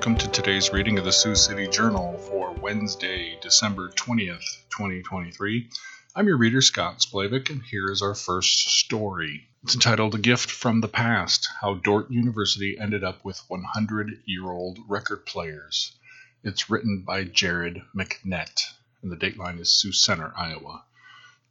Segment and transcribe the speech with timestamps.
[0.00, 5.68] Welcome to today's reading of the Sioux City Journal for Wednesday, December 20th, 2023.
[6.16, 9.46] I'm your reader, Scott Splavik, and here is our first story.
[9.62, 14.50] It's entitled A Gift from the Past How Dordt University Ended Up with 100 Year
[14.50, 15.92] Old Record Players.
[16.42, 20.82] It's written by Jared McNett, and the dateline is Sioux Center, Iowa.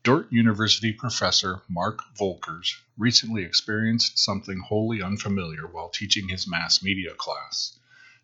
[0.01, 7.13] Dordt University professor Mark Volkers recently experienced something wholly unfamiliar while teaching his mass media
[7.13, 7.75] class.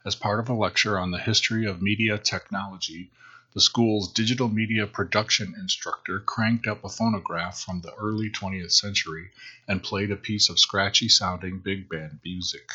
[0.05, 3.09] As part of a lecture on the history of media technology,
[3.55, 9.31] the school's digital media production instructor cranked up a phonograph from the early 20th century
[9.67, 12.69] and played a piece of scratchy sounding big band music.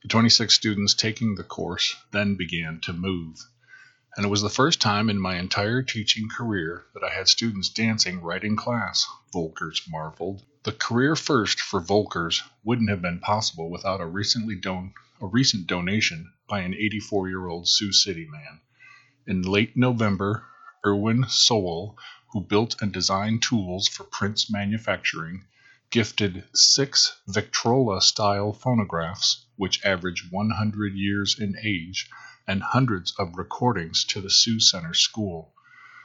[0.00, 3.44] The 26 students taking the course then began to move.
[4.16, 7.68] And it was the first time in my entire teaching career that I had students
[7.68, 10.42] dancing right in class, Volkers marveled.
[10.66, 15.68] The career first for Volkers wouldn't have been possible without a recently don- a recent
[15.68, 18.60] donation by an 84 year old Sioux City man.
[19.28, 20.44] In late November,
[20.84, 21.96] Erwin Sowell,
[22.32, 25.44] who built and designed tools for Prince Manufacturing,
[25.90, 32.10] gifted six Victrola style phonographs, which average 100 years in age,
[32.44, 35.54] and hundreds of recordings to the Sioux Center School.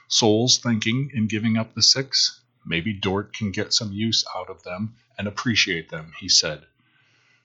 [0.07, 2.40] Sowell's thinking in giving up the six?
[2.63, 6.67] Maybe Dordt can get some use out of them and appreciate them, he said.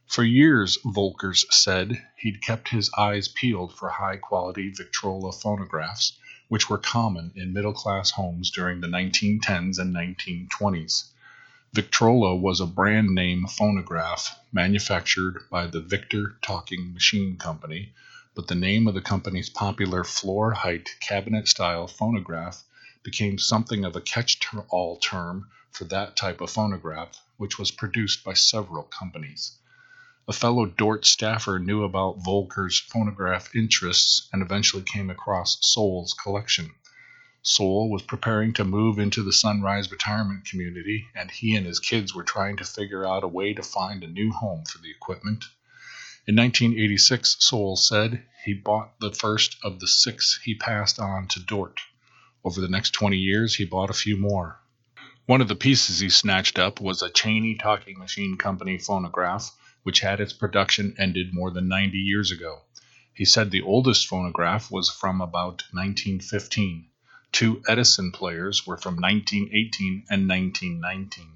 [0.07, 6.13] For years, Volkers said, he'd kept his eyes peeled for high quality Victrola phonographs,
[6.49, 11.09] which were common in middle class homes during the 1910s and 1920s.
[11.73, 17.93] Victrola was a brand name phonograph manufactured by the Victor Talking Machine Company,
[18.35, 22.63] but the name of the company's popular floor height cabinet style phonograph
[23.07, 24.37] became something of a catch
[24.69, 29.53] all term for that type of phonograph, which was produced by several companies.
[30.27, 36.75] A fellow Dordt staffer knew about Volker's phonograph interests and eventually came across Sowell's collection.
[37.43, 42.13] Sowell was preparing to move into the Sunrise retirement community, and he and his kids
[42.13, 45.45] were trying to figure out a way to find a new home for the equipment.
[46.27, 51.39] In 1986, Sowell said he bought the first of the six he passed on to
[51.39, 51.79] Dordt.
[52.47, 54.61] Over the next 20 years, he bought a few more.
[55.27, 59.51] One of the pieces he snatched up was a Cheney Talking Machine Company phonograph
[59.83, 62.63] which had its production ended more than 90 years ago.
[63.13, 66.87] He said the oldest phonograph was from about 1915.
[67.33, 71.27] Two Edison players were from 1918 and 1919.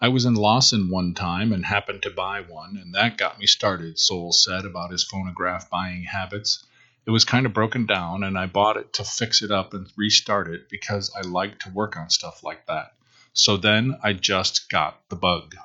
[0.00, 3.46] I was in Lawson one time and happened to buy one, and that got me
[3.46, 6.64] started, Sowell said about his phonograph buying habits.
[7.08, 9.90] It was kind of broken down, and I bought it to fix it up and
[9.96, 12.92] restart it because I like to work on stuff like that.
[13.32, 15.56] So then I just got the bug.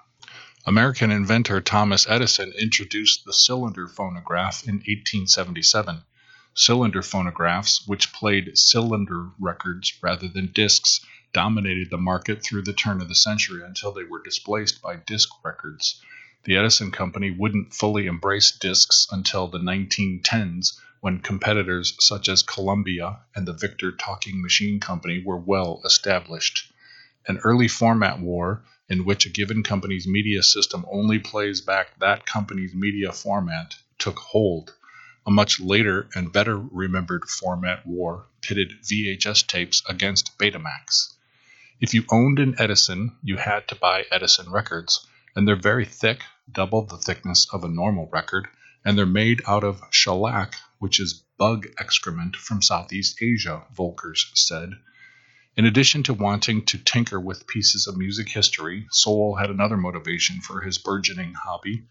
[0.66, 6.03] American inventor Thomas Edison introduced the cylinder phonograph in 1877.
[6.53, 13.02] Cylinder phonographs, which played cylinder records rather than discs, dominated the market through the turn
[13.02, 16.02] of the century until they were displaced by disc records.
[16.46, 23.19] The Edison Company wouldn't fully embrace discs until the 1910s when competitors such as Columbia
[23.36, 26.72] and the Victor Talking Machine Company were well established.
[27.28, 32.25] An early format war in which a given company's media system only plays back that
[32.25, 34.74] company's media format took hold.
[35.28, 41.16] A much later and better remembered format war pitted VHS tapes against Betamax.
[41.81, 46.22] If you owned an Edison, you had to buy Edison records, and they're very thick,
[46.50, 48.47] double the thickness of a normal record,
[48.85, 54.74] and they're made out of shellac, which is bug excrement from Southeast Asia, Volkers said.
[55.56, 60.42] In addition to wanting to tinker with pieces of music history, Sowell had another motivation
[60.42, 61.84] for his burgeoning hobby.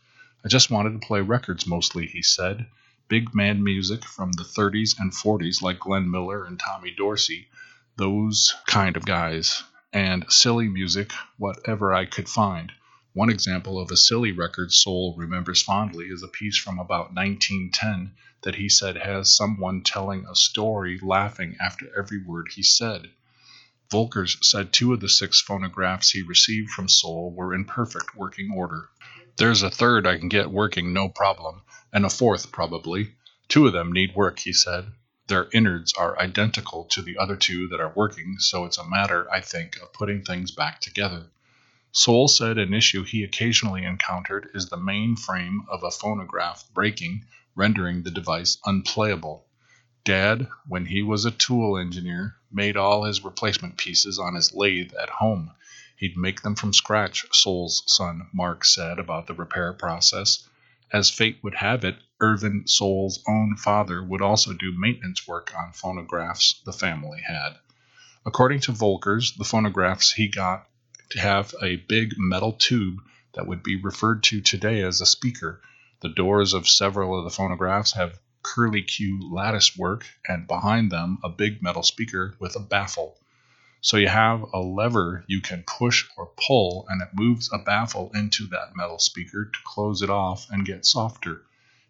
[0.45, 2.67] I just wanted to play records mostly, he said.
[3.09, 7.49] Big band music from the 30s and 40s, like Glenn Miller and Tommy Dorsey,
[7.97, 9.63] those kind of guys,
[9.95, 12.71] and silly music, whatever I could find.
[13.15, 18.13] One example of a silly record Sowell remembers fondly is a piece from about 1910
[18.43, 23.11] that he said has someone telling a story laughing after every word he said.
[23.91, 28.51] Volkers said two of the six phonographs he received from Sowell were in perfect working
[28.51, 28.89] order.
[29.37, 31.63] There's a third I can get working no problem,
[31.93, 33.15] and a fourth probably.
[33.49, 34.93] Two of them need work, he said.
[35.27, 39.31] Their innards are identical to the other two that are working, so it's a matter,
[39.31, 41.27] I think, of putting things back together.
[41.93, 47.27] Sowell said an issue he occasionally encountered is the main frame of a phonograph breaking,
[47.55, 49.47] rendering the device unplayable.
[50.05, 54.93] Dad, when he was a tool engineer, made all his replacement pieces on his lathe
[55.01, 55.51] at home.
[55.97, 60.49] He'd make them from scratch, Sowell's son Mark said about the repair process.
[60.93, 65.73] As fate would have it, Irvin Sowell's own father would also do maintenance work on
[65.73, 67.59] phonographs the family had.
[68.27, 70.69] According to Volkers, the phonographs he got
[71.11, 73.03] to have a big metal tube
[73.35, 75.61] that would be referred to today as a speaker.
[76.03, 81.29] The doors of several of the phonographs have curlicue lattice work, and behind them a
[81.29, 83.21] big metal speaker with a baffle.
[83.81, 88.11] So you have a lever you can push or pull, and it moves a baffle
[88.17, 91.43] into that metal speaker to close it off and get softer.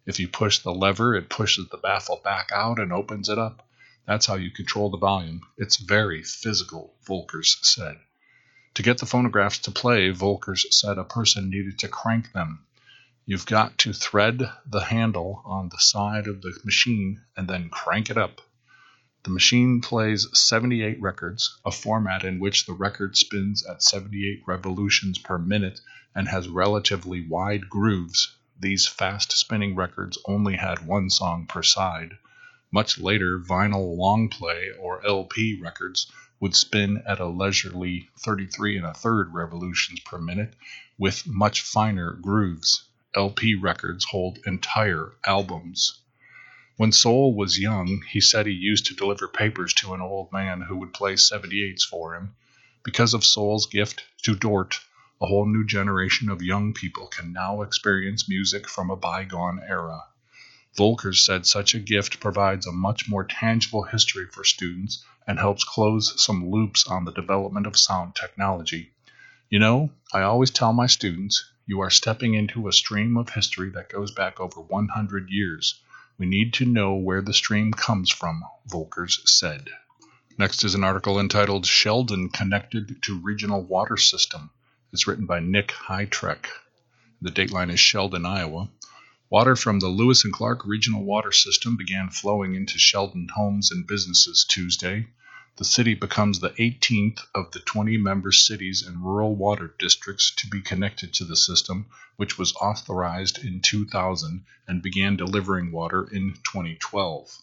[0.05, 3.67] If you push the lever, it pushes the baffle back out and opens it up.
[4.05, 5.41] That's how you control the volume.
[5.57, 7.97] It's very physical, Volkers said.
[8.75, 12.67] To get the phonographs to play, Volkers said a person needed to crank them.
[13.25, 18.09] You've got to thread the handle on the side of the machine and then crank
[18.09, 18.41] it up.
[19.23, 25.19] The machine plays 78 records, a format in which the record spins at 78 revolutions
[25.19, 25.79] per minute
[26.13, 28.35] and has relatively wide grooves.
[28.59, 32.17] These fast spinning records only had one song per side.
[32.71, 36.11] Much later, vinyl long play or LP records
[36.41, 40.55] would spin at a leisurely 33 and a third revolutions per minute
[40.97, 42.83] with much finer grooves.
[43.15, 46.01] LP records hold entire albums.
[46.77, 50.61] When Sowell was young, he said he used to deliver papers to an old man
[50.61, 52.35] who would play 78s for him.
[52.83, 54.79] Because of Sowell's gift to Dordt,
[55.21, 60.01] a whole new generation of young people can now experience music from a bygone era.
[60.75, 65.63] Volkers said such a gift provides a much more tangible history for students and helps
[65.63, 68.91] close some loops on the development of sound technology.
[69.49, 73.69] You know, I always tell my students, you are stepping into a stream of history
[73.69, 75.79] that goes back over 100 years.
[76.17, 79.69] We need to know where the stream comes from, Volkers said.
[80.37, 84.49] Next is an article entitled Sheldon Connected to Regional Water System.
[84.91, 86.47] It's written by Nick Hytrek.
[87.21, 88.69] The dateline is Sheldon, Iowa.
[89.29, 93.87] Water from the Lewis and Clark Regional Water System began flowing into Sheldon homes and
[93.87, 95.07] businesses Tuesday.
[95.55, 100.47] The city becomes the 18th of the 20 member cities and rural water districts to
[100.47, 101.85] be connected to the system,
[102.15, 107.37] which was authorized in 2000 and began delivering water in 2012.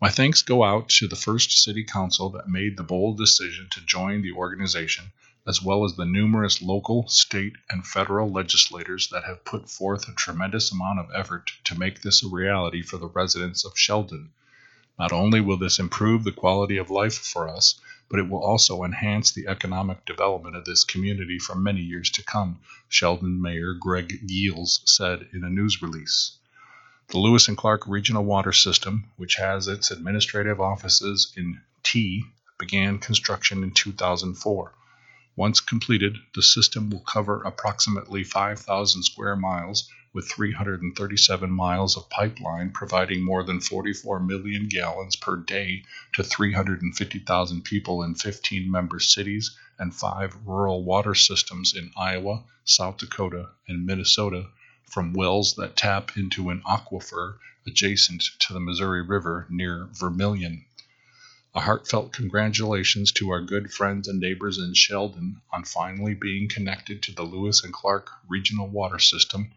[0.00, 3.80] My thanks go out to the first city council that made the bold decision to
[3.80, 5.10] join the organization,
[5.44, 10.14] as well as the numerous local, state, and federal legislators that have put forth a
[10.14, 14.30] tremendous amount of effort to make this a reality for the residents of Sheldon.
[14.98, 18.82] Not only will this improve the quality of life for us, but it will also
[18.82, 22.58] enhance the economic development of this community for many years to come,
[22.88, 26.38] Sheldon Mayor Greg Geels said in a news release.
[27.08, 32.24] The Lewis and Clark Regional Water System, which has its administrative offices in Tea,
[32.58, 34.72] began construction in 2004.
[35.36, 42.70] Once completed, the system will cover approximately 5,000 square miles with 337 miles of pipeline
[42.70, 45.82] providing more than 44 million gallons per day
[46.14, 52.96] to 350,000 people in 15 member cities and five rural water systems in Iowa, South
[52.96, 54.48] Dakota, and Minnesota
[54.84, 60.64] from wells that tap into an aquifer adjacent to the Missouri River near Vermillion.
[61.54, 67.02] A heartfelt congratulations to our good friends and neighbors in Sheldon on finally being connected
[67.02, 69.50] to the Lewis and Clark Regional Water System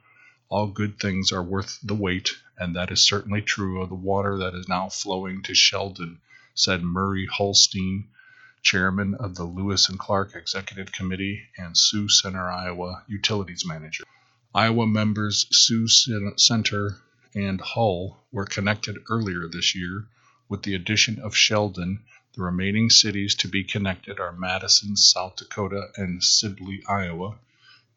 [0.51, 4.37] all good things are worth the wait, and that is certainly true of the water
[4.37, 6.19] that is now flowing to Sheldon,
[6.53, 8.09] said Murray Hulstein,
[8.61, 14.03] chairman of the Lewis and Clark Executive Committee and Sioux Center, Iowa Utilities Manager.
[14.53, 16.97] Iowa members Sioux Center
[17.33, 20.05] and Hull were connected earlier this year.
[20.49, 22.03] With the addition of Sheldon,
[22.35, 27.37] the remaining cities to be connected are Madison, South Dakota, and Sibley, Iowa.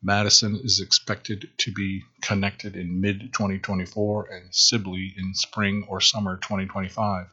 [0.07, 6.37] Madison is expected to be connected in mid 2024 and Sibley in spring or summer
[6.37, 7.29] 2025.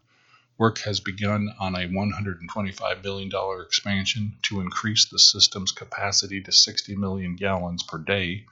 [0.57, 3.29] Work has begun on a $125 million
[3.65, 8.45] expansion to increase the system's capacity to 60 million gallons per day.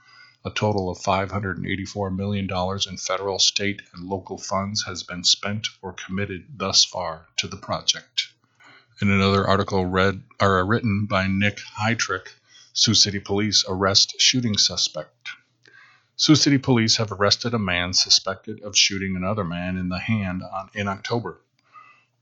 [0.43, 2.49] A total of $584 million
[2.89, 7.55] in federal, state, and local funds has been spent or committed thus far to the
[7.55, 8.27] project.
[9.01, 12.27] In another article read or written by Nick Hytrek,
[12.81, 15.31] Sioux City police arrest shooting suspect.
[16.15, 20.41] Sioux City police have arrested a man suspected of shooting another man in the hand
[20.43, 21.41] on, in October.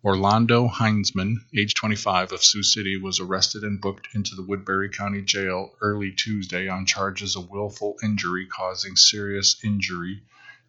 [0.04, 5.22] Orlando Heinzman, age 25 of Sioux City, was arrested and booked into the Woodbury County
[5.22, 10.24] Jail early Tuesday on charges of willful injury causing serious injury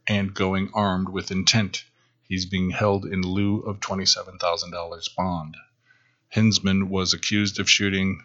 [0.07, 1.85] and going armed with intent.
[2.25, 5.57] He's being held in lieu of $27,000 bond.
[6.35, 8.23] Heinzman was accused of shooting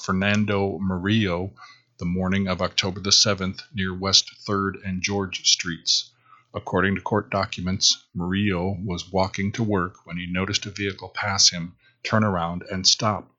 [0.00, 1.52] Fernando Murillo,
[1.98, 6.10] the morning of October the 7th near West 3rd and George Streets.
[6.54, 11.50] According to court documents, Murillo was walking to work when he noticed a vehicle pass
[11.50, 13.30] him, turn around, and stop.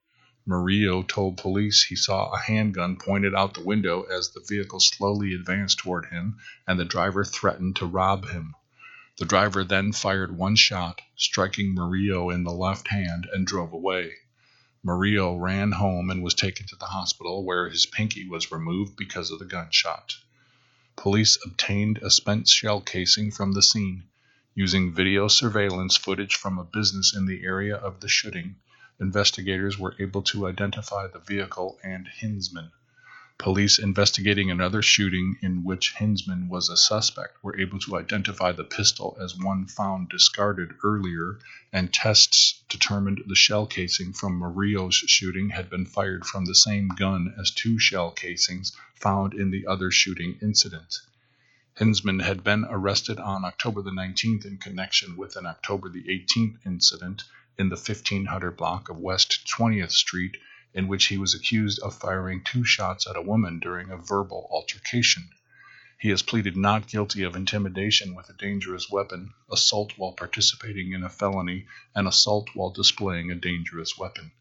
[0.46, 5.34] Murillo told police he saw a handgun pointed out the window as the vehicle slowly
[5.34, 8.54] advanced toward him and the driver threatened to rob him.
[9.18, 14.14] The driver then fired one shot, striking Murillo in the left hand, and drove away.
[14.86, 19.32] Murillo ran home and was taken to the hospital where his pinky was removed because
[19.32, 20.18] of the gunshot.
[20.98, 24.04] Police obtained a spent shell casing from the scene.
[24.56, 28.58] Using video surveillance footage from a business in the area of the shooting,
[29.00, 32.72] investigators were able to identify the vehicle and Hinzman.
[33.40, 38.64] Police investigating another shooting in which Hinzman was a suspect were able to identify the
[38.64, 41.40] pistol as one found discarded earlier,
[41.72, 46.90] and tests determined the shell casing from Murillo's shooting had been fired from the same
[46.90, 51.00] gun as two shell casings found in the other shooting incident.
[51.80, 56.60] Hinzman had been arrested on October the 19th in connection with an October the 18th
[56.68, 57.24] incident
[57.58, 60.38] in the 1500 block of West 20th Street
[60.74, 64.48] in which he was accused of firing two shots at a woman during a verbal
[64.52, 65.30] altercation.
[66.00, 71.04] He has pleaded not guilty of intimidation with a dangerous weapon, assault while participating in
[71.04, 74.32] a felony, and assault while displaying a dangerous weapon.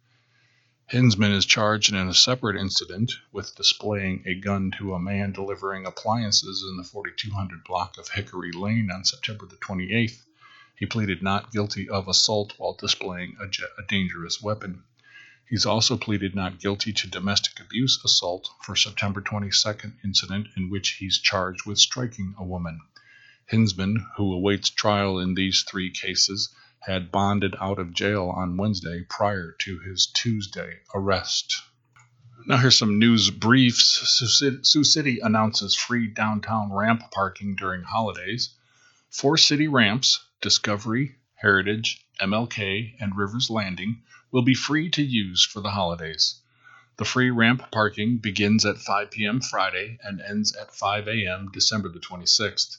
[0.90, 5.86] Hinzman is charged in a separate incident with displaying a gun to a man delivering
[5.86, 10.20] appliances in the 4200 block of Hickory Lane on September the 28th.
[10.74, 13.44] He pleaded not guilty of assault while displaying a,
[13.80, 14.82] a dangerous weapon.
[15.49, 20.90] He's also pleaded not guilty to domestic abuse assault for September 22nd incident in which
[20.92, 22.80] he's charged with striking a woman.
[23.46, 29.04] Hinsman, who awaits trial in these three cases, had bonded out of jail on Wednesday
[29.08, 31.61] prior to his Tuesday arrest.
[32.46, 34.00] Now, here's some news briefs.
[34.62, 38.50] Sioux City announces free downtown ramp parking during holidays.
[39.11, 45.60] Four city ramps Discovery, Heritage, MLK, and Rivers Landing will be free to use for
[45.60, 46.40] the holidays.
[46.96, 49.40] The free ramp parking begins at 5 p.m.
[49.40, 51.50] Friday and ends at 5 a.m.
[51.52, 52.78] December the 26th.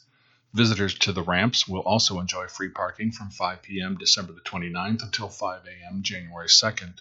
[0.53, 3.98] Visitors to the ramps will also enjoy free parking from 5 p.m.
[3.98, 6.03] December the 29th until 5 a.m.
[6.03, 6.95] January 2nd.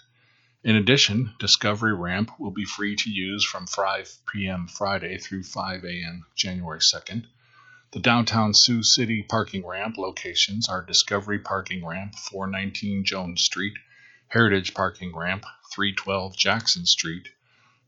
[0.64, 4.68] In addition, Discovery Ramp will be free to use from 5 p.m.
[4.68, 6.25] Friday through 5 a.m.
[6.37, 7.25] January 2nd.
[7.90, 13.75] The downtown Sioux City parking ramp locations are Discovery Parking Ramp, 419 Jones Street,
[14.33, 17.29] Heritage Parking Ramp, 312 Jackson Street,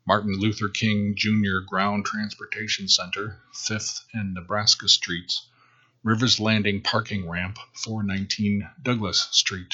[0.06, 1.60] Martin Luther King Jr.
[1.66, 5.48] Ground Transportation Center, 5th and Nebraska Streets,
[6.02, 9.72] Rivers Landing Parking Ramp, 419 Douglas Street.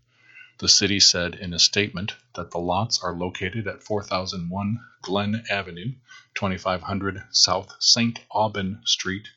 [0.56, 5.92] The city said in a statement that the lots are located at 4001 Glen Avenue,
[6.34, 8.18] 2500 South St.
[8.30, 9.28] Aubin Street,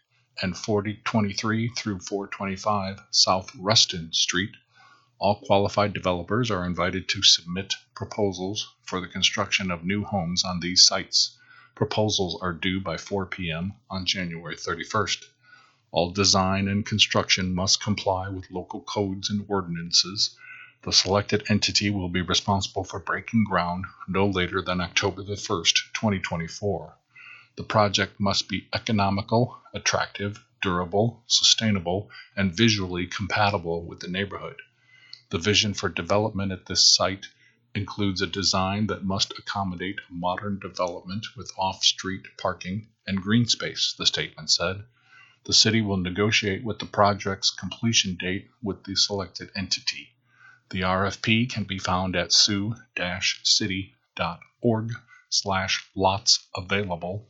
[0.42, 4.56] and 4023 through 425 South Rustin Street.
[5.18, 10.60] All qualified developers are invited to submit proposals for the construction of new homes on
[10.60, 11.38] these sites.
[11.76, 13.74] Proposals are due by 4 p.m.
[13.90, 15.26] on January 31st.
[15.92, 20.38] All design and construction must comply with local codes and ordinances.
[20.84, 25.92] The selected entity will be responsible for breaking ground no later than October the 1st,
[25.94, 26.99] 2024.
[27.60, 34.62] The project must be economical, attractive, durable, sustainable, and visually compatible with the neighborhood.
[35.30, 37.28] The vision for development at this site
[37.76, 43.92] includes a design that must accommodate modern development with off street parking and green space,
[43.92, 44.86] the statement said.
[45.44, 50.16] The city will negotiate with the project's completion date with the selected entity.
[50.70, 54.94] The RFP can be found at sioux-city.org
[55.30, 57.29] slash lots available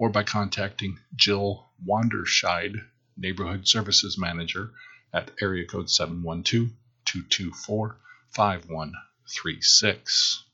[0.00, 2.86] or by contacting Jill Wanderscheid,
[3.18, 4.72] Neighborhood Services Manager,
[5.12, 6.70] at area code 712
[7.04, 7.98] 224
[8.30, 10.44] 5136.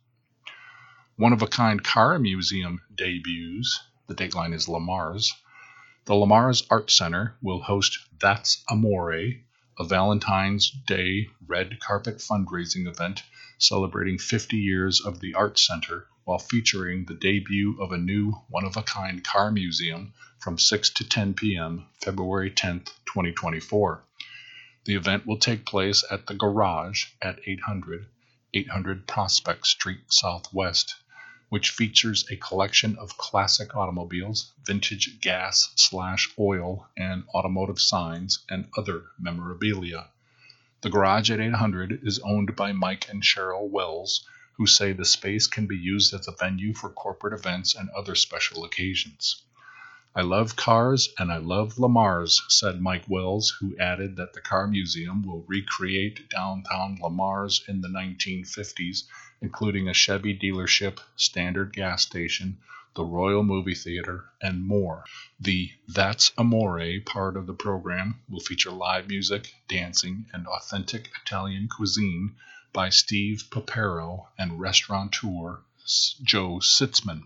[1.15, 3.79] One of a kind car museum debuts.
[4.09, 5.33] The dateline is Le Mars.
[6.07, 9.45] The Le Mars Art Center will host That's Amore,
[9.79, 13.23] a Valentine's Day red carpet fundraising event
[13.59, 18.64] celebrating 50 years of the Art Center while featuring the debut of a new one
[18.64, 21.87] of a kind car museum from 6 to 10 p.m.
[22.00, 24.02] February 10, 2024.
[24.87, 28.06] The event will take place at the Garage at 800
[28.52, 30.97] 800 Prospect Street Southwest,
[31.49, 38.68] which features a collection of classic automobiles, vintage gas slash oil and automotive signs, and
[38.76, 40.09] other memorabilia.
[40.80, 44.26] The Garage at 800 is owned by Mike and Cheryl Wells,
[44.57, 48.15] who say the space can be used as a venue for corporate events and other
[48.15, 49.43] special occasions.
[50.15, 54.41] I love cars and I love Le Mars, said Mike Wells, who added that the
[54.41, 59.03] car museum will recreate downtown Le Mars in the 1950s,
[59.43, 62.57] including a Chevy dealership, standard gas station,
[62.95, 65.05] the Royal Movie Theater, and more.
[65.39, 71.69] The That's Amore part of the program will feature live music, dancing, and authentic Italian
[71.69, 72.37] cuisine
[72.76, 75.62] by Steve Papero and restaurateur
[76.23, 77.23] Joe Sitzman.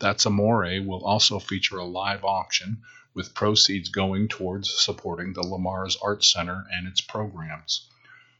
[0.00, 2.82] That's Amore will also feature a live auction
[3.14, 7.88] with proceeds going towards supporting the Le Mars Art Center and its programs.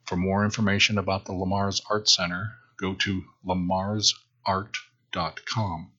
[0.05, 5.93] For more information about the Le Mars Art Center, go to lamarsart.com.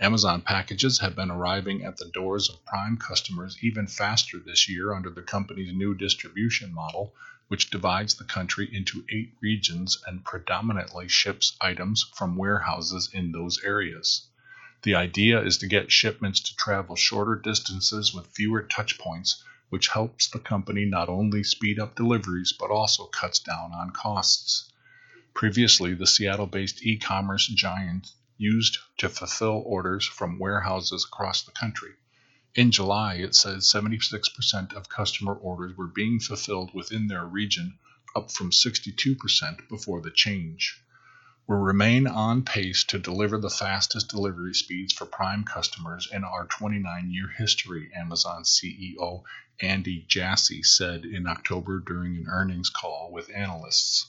[0.00, 4.94] Amazon packages have been arriving at the doors of Prime customers even faster this year
[4.94, 7.14] under the company's new distribution model,
[7.48, 13.62] which divides the country into eight regions and predominantly ships items from warehouses in those
[13.62, 14.26] areas.
[14.84, 19.88] The idea is to get shipments to travel shorter distances with fewer touch points, which
[19.88, 24.70] helps the company not only speed up deliveries but also cuts down on costs.
[25.32, 31.52] Previously, the Seattle based e commerce giant used to fulfill orders from warehouses across the
[31.52, 31.94] country.
[32.54, 37.78] In July, it said 76% of customer orders were being fulfilled within their region,
[38.14, 40.82] up from 62% before the change.
[41.48, 46.46] We remain on pace to deliver the fastest delivery speeds for Prime customers in our
[46.46, 49.24] 29 year history, Amazon CEO
[49.60, 54.06] Andy Jassy said in October during an earnings call with analysts.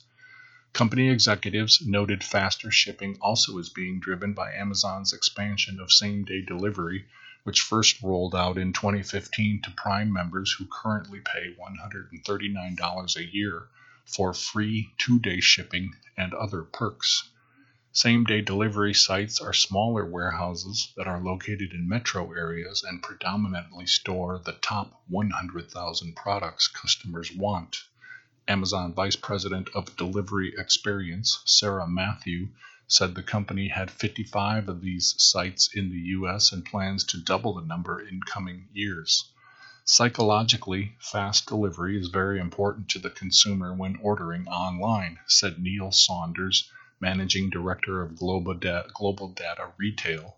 [0.74, 6.42] Company executives noted faster shipping also is being driven by Amazon's expansion of same day
[6.42, 7.08] delivery,
[7.46, 13.70] which first rolled out in 2015 to Prime members who currently pay $139 a year
[14.06, 17.30] for free two day shipping and other perks.
[17.92, 23.86] Same day delivery sites are smaller warehouses that are located in metro areas and predominantly
[23.86, 27.84] store the top 100,000 products customers want.
[28.48, 32.50] Amazon Vice President of Delivery Experience, Sarah Matthew,
[32.88, 36.52] said the company had 55 of these sites in the U.S.
[36.52, 39.32] and plans to double the number in coming years.
[39.86, 46.72] Psychologically, fast delivery is very important to the consumer when ordering online, said Neil Saunders,
[47.00, 50.38] Managing Director of Global Data, Global Data Retail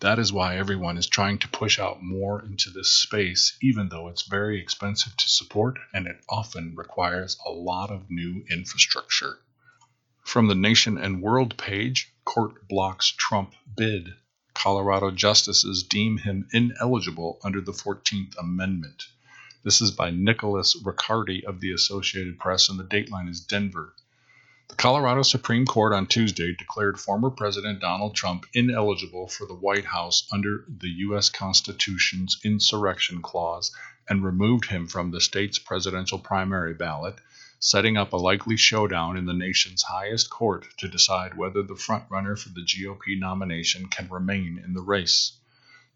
[0.00, 4.08] that is why everyone is trying to push out more into this space, even though
[4.08, 9.38] it's very expensive to support and it often requires a lot of new infrastructure.
[10.22, 14.14] From the Nation and World page, court blocks Trump bid.
[14.58, 19.06] Colorado justices deem him ineligible under the 14th Amendment.
[19.62, 23.94] This is by Nicholas Riccardi of the Associated Press, and the dateline is Denver.
[24.68, 29.84] The Colorado Supreme Court on Tuesday declared former President Donald Trump ineligible for the White
[29.84, 31.28] House under the U.S.
[31.28, 33.70] Constitution's insurrection clause
[34.08, 37.16] and removed him from the state's presidential primary ballot,
[37.58, 42.38] setting up a likely showdown in the nation's highest court to decide whether the frontrunner
[42.38, 45.32] for the GOP nomination can remain in the race.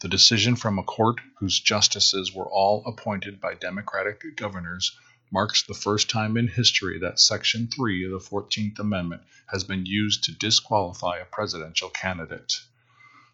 [0.01, 4.97] The decision from a court whose justices were all appointed by Democratic governors
[5.31, 9.85] marks the first time in history that Section 3 of the 14th Amendment has been
[9.85, 12.55] used to disqualify a presidential candidate.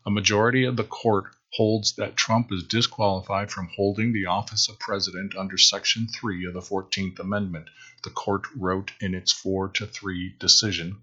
[0.04, 4.78] A majority of the court holds that Trump is disqualified from holding the office of
[4.78, 7.70] president under Section 3 of the 14th Amendment,
[8.04, 10.98] the court wrote in its 4 to 3 decision.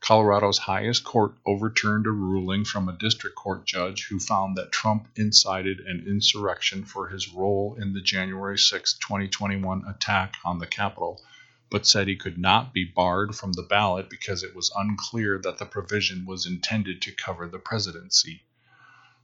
[0.00, 5.08] Colorado's highest court overturned a ruling from a district court judge who found that Trump
[5.16, 11.20] incited an insurrection for his role in the January 6, 2021 attack on the Capitol,
[11.70, 15.56] but said he could not be barred from the ballot because it was unclear that
[15.56, 18.42] the provision was intended to cover the presidency.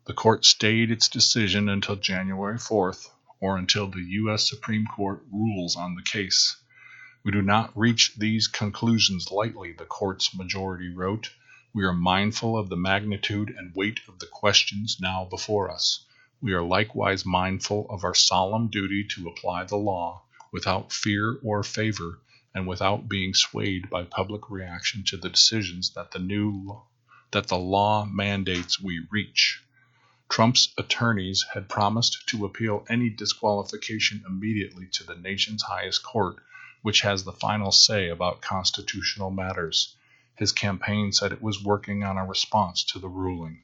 [0.07, 3.09] The court stayed its decision until January 4th,
[3.41, 4.47] or until the U.S.
[4.47, 6.57] Supreme Court rules on the case.
[7.23, 11.31] We do not reach these conclusions lightly, the court's majority wrote.
[11.73, 16.05] We are mindful of the magnitude and weight of the questions now before us.
[16.43, 21.63] We are likewise mindful of our solemn duty to apply the law without fear or
[21.63, 22.21] favor
[22.55, 26.83] and without being swayed by public reaction to the decisions that the new
[27.31, 29.64] that the law mandates we reach.
[30.31, 36.43] Trump's attorneys had promised to appeal any disqualification immediately to the nation's highest court
[36.85, 39.97] which has the final say about constitutional matters.
[40.37, 43.63] His campaign said it was working on a response to the ruling.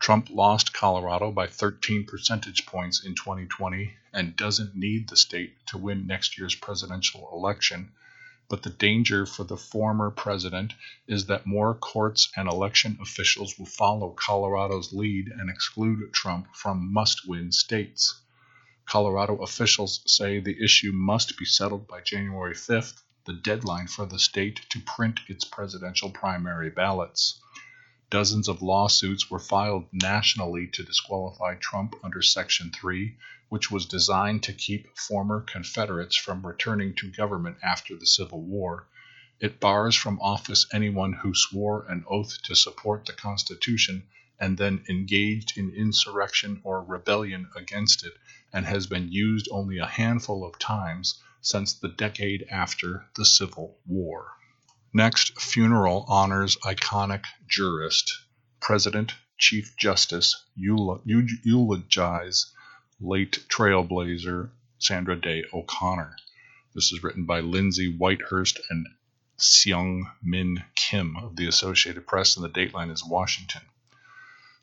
[0.00, 5.78] Trump lost Colorado by 13 percentage points in 2020 and doesn't need the state to
[5.78, 7.92] win next year's presidential election.
[8.50, 10.72] But the danger for the former president
[11.06, 16.90] is that more courts and election officials will follow Colorado's lead and exclude Trump from
[16.90, 18.22] must win states.
[18.86, 24.18] Colorado officials say the issue must be settled by January 5th, the deadline for the
[24.18, 27.38] state to print its presidential primary ballots.
[28.08, 33.14] Dozens of lawsuits were filed nationally to disqualify Trump under Section 3,
[33.48, 38.86] which was designed to keep former Confederates from returning to government after the Civil War.
[39.40, 44.06] It bars from office anyone who swore an oath to support the Constitution
[44.38, 48.12] and then engaged in insurrection or rebellion against it
[48.52, 53.78] and has been used only a handful of times since the decade after the Civil
[53.86, 54.32] War.
[54.92, 58.12] Next, funeral honors iconic jurist.
[58.60, 61.06] President, Chief Justice eulogize
[63.00, 66.16] late trailblazer Sandra Day O'Connor.
[66.74, 68.86] This is written by Lindsay Whitehurst and
[69.38, 73.62] Seung Min Kim of the Associated Press, and the dateline is Washington.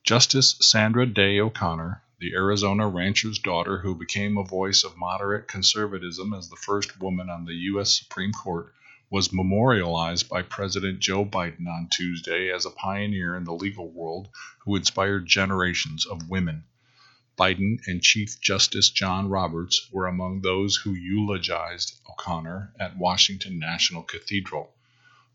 [0.04, 6.34] Justice Sandra Day O'Connor the Arizona rancher's daughter, who became a voice of moderate conservatism
[6.34, 7.92] as the first woman on the U.S.
[7.92, 8.74] Supreme Court,
[9.10, 14.30] was memorialized by President Joe Biden on Tuesday as a pioneer in the legal world
[14.60, 16.64] who inspired generations of women.
[17.38, 24.04] Biden and Chief Justice John Roberts were among those who eulogized O'Connor at Washington National
[24.04, 24.74] Cathedral.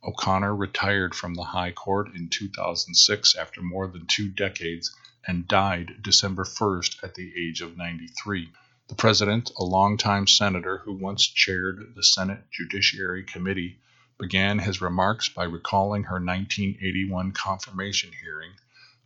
[0.03, 5.97] O'Connor retired from the High Court in 2006 after more than two decades and died
[6.01, 8.51] December 1st at the age of 93.
[8.89, 13.79] The president, a longtime senator who once chaired the Senate Judiciary Committee,
[14.19, 18.53] began his remarks by recalling her 1981 confirmation hearing,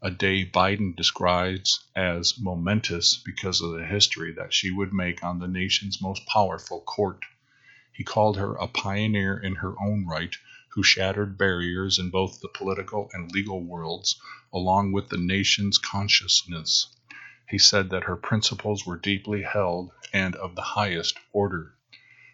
[0.05, 5.39] a day Biden describes as momentous because of the history that she would make on
[5.39, 7.25] the nation's most powerful court.
[7.91, 10.37] He called her a pioneer in her own right
[10.73, 14.21] who shattered barriers in both the political and legal worlds,
[14.53, 16.95] along with the nation's consciousness.
[17.49, 21.79] He said that her principles were deeply held and of the highest order.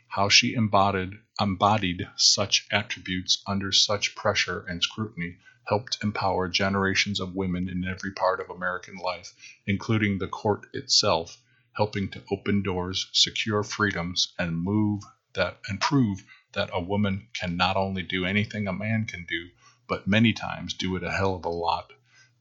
[0.09, 5.37] How she embodied, embodied such attributes under such pressure and scrutiny
[5.71, 9.33] helped empower generations of women in every part of American life,
[9.69, 11.41] including the court itself,
[11.75, 15.01] helping to open doors, secure freedoms, and move
[15.33, 19.49] that and prove that a woman can not only do anything a man can do,
[19.87, 21.93] but many times do it a hell of a lot,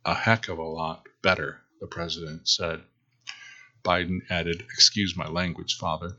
[0.04, 2.82] a heck of a lot better, the president said.
[3.84, 6.18] Biden added, Excuse my language, father.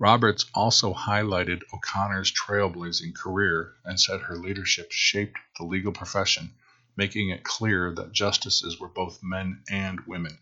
[0.00, 6.54] Roberts also highlighted O'Connor's trailblazing career and said her leadership shaped the legal profession,
[6.96, 10.38] making it clear that justices were both men and women.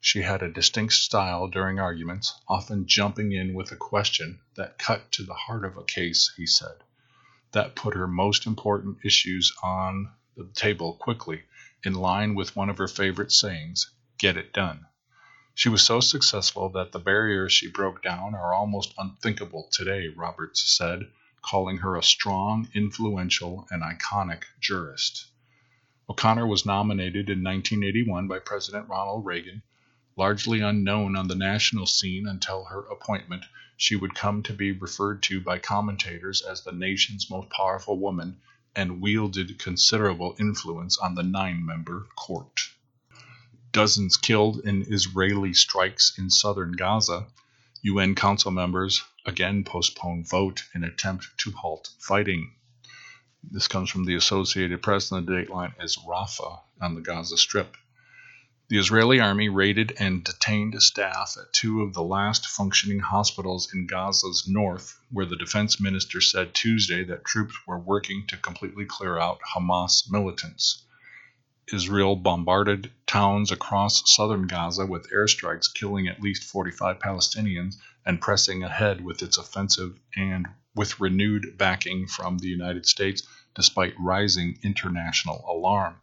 [0.00, 5.12] She had a distinct style during arguments, often jumping in with a question that cut
[5.12, 6.82] to the heart of a case, he said.
[7.52, 11.44] That put her most important issues on the table quickly,
[11.84, 14.86] in line with one of her favorite sayings get it done.
[15.60, 20.62] She was so successful that the barriers she broke down are almost unthinkable today, Roberts
[20.62, 21.10] said,
[21.42, 25.26] calling her a strong, influential, and iconic jurist.
[26.08, 29.62] O'Connor was nominated in 1981 by President Ronald Reagan.
[30.16, 33.44] Largely unknown on the national scene until her appointment,
[33.76, 38.40] she would come to be referred to by commentators as the nation's most powerful woman
[38.74, 42.70] and wielded considerable influence on the nine member court
[43.72, 47.26] dozens killed in Israeli strikes in southern Gaza.
[47.82, 52.52] UN Council members again postpone vote in attempt to halt fighting.
[53.42, 57.76] This comes from the Associated Press, and the dateline is Rafah on the Gaza Strip.
[58.68, 63.86] The Israeli army raided and detained staff at two of the last functioning hospitals in
[63.86, 69.18] Gaza's north, where the defense minister said Tuesday that troops were working to completely clear
[69.18, 70.82] out Hamas militants.
[71.72, 78.64] Israel bombarded towns across southern Gaza with airstrikes, killing at least 45 Palestinians and pressing
[78.64, 83.22] ahead with its offensive and with renewed backing from the United States
[83.54, 85.94] despite rising international alarm.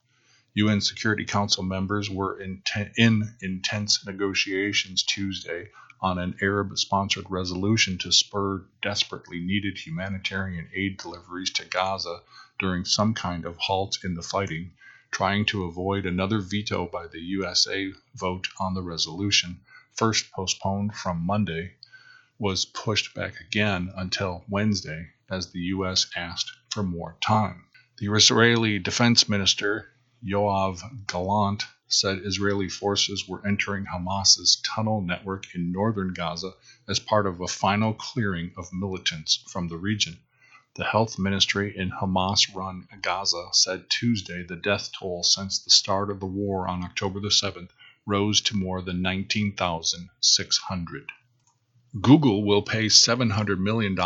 [0.54, 2.64] UN Security Council members were in,
[2.96, 10.98] in intense negotiations Tuesday on an Arab sponsored resolution to spur desperately needed humanitarian aid
[10.98, 12.22] deliveries to Gaza
[12.58, 14.72] during some kind of halt in the fighting
[15.12, 19.60] trying to avoid another veto by the USA vote on the resolution,
[19.94, 21.74] first postponed from Monday,
[22.40, 26.08] was pushed back again until Wednesday as the U.S.
[26.16, 27.66] asked for more time.
[27.98, 29.92] The Israeli Defense Minister,
[30.24, 36.52] Yoav Gallant, said Israeli forces were entering Hamas's tunnel network in northern Gaza
[36.88, 40.20] as part of a final clearing of militants from the region.
[40.78, 46.12] The health ministry in Hamas run Gaza said Tuesday the death toll since the start
[46.12, 47.72] of the war on October the 7th
[48.06, 51.12] rose to more than 19,600.
[52.00, 53.98] Google will pay $700 million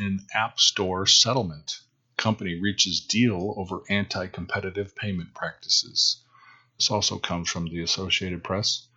[0.00, 1.78] in App Store settlement.
[2.16, 6.24] Company reaches deal over anti competitive payment practices.
[6.76, 8.88] This also comes from the Associated Press.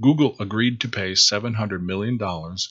[0.00, 2.20] Google agreed to pay $700 million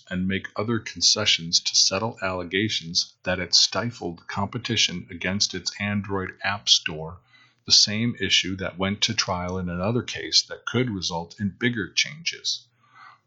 [0.09, 6.69] and make other concessions to settle allegations that it stifled competition against its Android App
[6.69, 7.19] Store,
[7.65, 11.91] the same issue that went to trial in another case that could result in bigger
[11.91, 12.65] changes.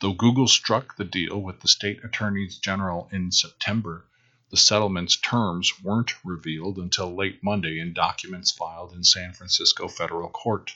[0.00, 4.06] Though Google struck the deal with the state attorneys general in September,
[4.48, 10.30] the settlement's terms weren't revealed until late Monday in documents filed in San Francisco federal
[10.30, 10.72] court.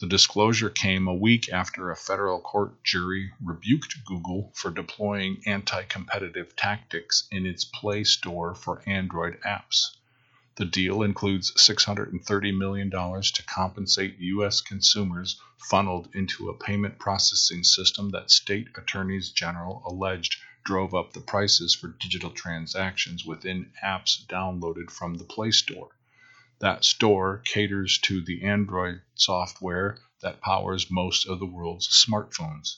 [0.00, 5.84] The disclosure came a week after a federal court jury rebuked Google for deploying anti
[5.84, 9.94] competitive tactics in its Play Store for Android apps.
[10.56, 14.60] The deal includes $630 million to compensate U.S.
[14.60, 21.20] consumers funneled into a payment processing system that state attorneys general alleged drove up the
[21.20, 25.90] prices for digital transactions within apps downloaded from the Play Store.
[26.64, 32.76] That store caters to the Android software that powers most of the world's smartphones.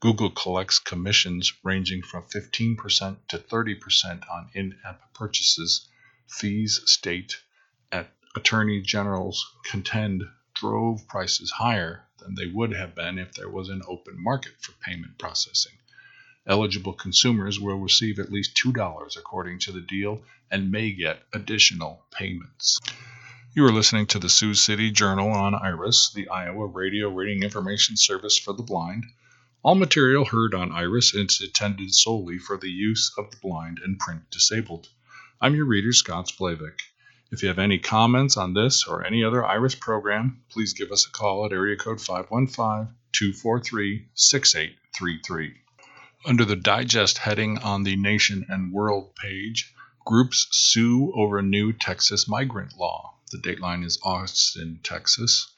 [0.00, 5.88] Google collects commissions ranging from 15% to 30% on in app purchases.
[6.26, 7.40] Fees state
[7.92, 13.68] at Attorney General's contend drove prices higher than they would have been if there was
[13.68, 15.78] an open market for payment processing.
[16.46, 22.04] Eligible consumers will receive at least $2 according to the deal and may get additional
[22.10, 22.78] payments.
[23.54, 27.96] You are listening to the Sioux City Journal on IRIS, the Iowa Radio Reading Information
[27.96, 29.04] Service for the Blind.
[29.62, 33.98] All material heard on IRIS is intended solely for the use of the blind and
[33.98, 34.88] print disabled.
[35.40, 36.80] I'm your reader, Scott Splavik.
[37.30, 41.06] If you have any comments on this or any other IRIS program, please give us
[41.06, 45.63] a call at area code 515 243 6833.
[46.26, 49.74] Under the Digest heading on the Nation and World page,
[50.06, 53.14] Groups sue over new Texas migrant law.
[53.30, 55.48] The dateline is Austin, Texas.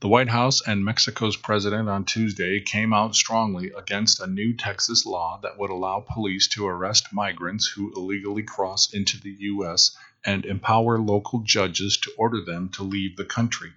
[0.00, 5.04] The White House and Mexico's president on Tuesday came out strongly against a new Texas
[5.04, 9.94] law that would allow police to arrest migrants who illegally cross into the U.S.
[10.24, 13.72] and empower local judges to order them to leave the country.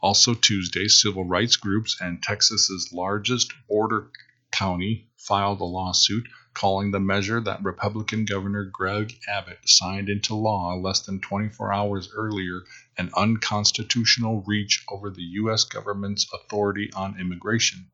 [0.00, 4.12] Also, Tuesday, civil rights groups and Texas's largest border
[4.56, 10.74] county filed a lawsuit calling the measure that Republican Governor Greg Abbott signed into law
[10.76, 12.62] less than 24 hours earlier
[12.96, 15.64] an unconstitutional reach over the U.S.
[15.64, 17.90] government's authority on immigration.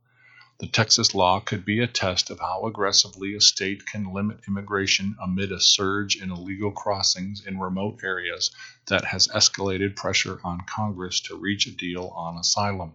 [0.61, 5.17] The Texas law could be a test of how aggressively a state can limit immigration
[5.21, 8.53] amid a surge in illegal crossings in remote areas
[8.87, 12.93] that has escalated pressure on Congress to reach a deal on asylum.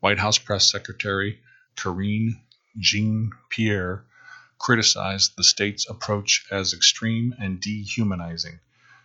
[0.00, 1.40] White House Press Secretary
[1.76, 2.42] Karine
[2.78, 4.04] Jean Pierre,
[4.58, 8.60] criticized the state's approach as extreme and dehumanizing.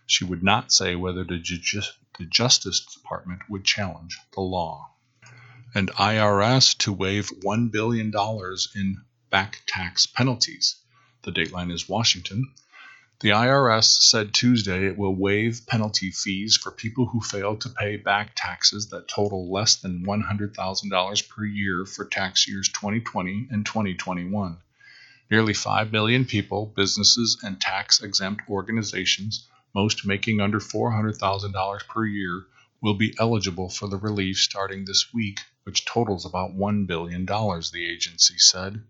[0.06, 1.80] She would not say whether the, ju-
[2.18, 4.90] the Justice Department would challenge the law.
[5.74, 8.12] And IRS to waive $1 billion
[8.74, 10.76] in back tax penalties.
[11.22, 12.52] The dateline is Washington.
[13.20, 17.96] The IRS said Tuesday it will waive penalty fees for people who fail to pay
[17.96, 24.58] back taxes that total less than $100,000 per year for tax years 2020 and 2021.
[25.30, 32.46] Nearly 5 million people, businesses, and tax exempt organizations most making under $400,000 per year,
[32.80, 37.86] will be eligible for the relief starting this week, which totals about $1 billion, the
[37.86, 38.82] agency said.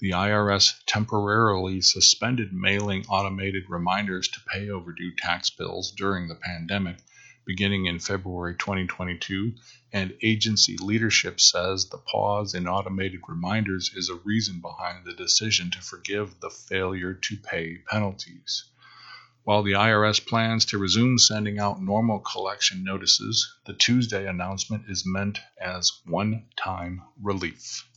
[0.00, 6.98] The IRS temporarily suspended mailing automated reminders to pay overdue tax bills during the pandemic,
[7.44, 9.54] beginning in February 2022,
[9.92, 15.70] and agency leadership says the pause in automated reminders is a reason behind the decision
[15.70, 18.64] to forgive the failure to pay penalties.
[19.44, 25.06] While the IRS plans to resume sending out normal collection notices, the Tuesday announcement is
[25.06, 27.88] meant as one time relief.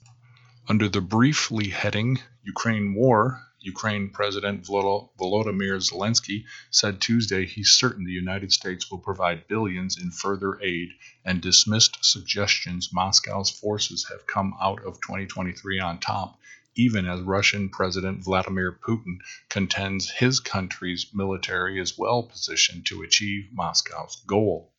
[0.69, 8.11] Under the briefly heading Ukraine War, Ukraine President Volodymyr Zelensky said Tuesday he's certain the
[8.11, 10.89] United States will provide billions in further aid
[11.23, 16.37] and dismissed suggestions Moscow's forces have come out of 2023 on top
[16.75, 23.47] even as Russian President Vladimir Putin contends his country's military is well positioned to achieve
[23.53, 24.73] Moscow's goal.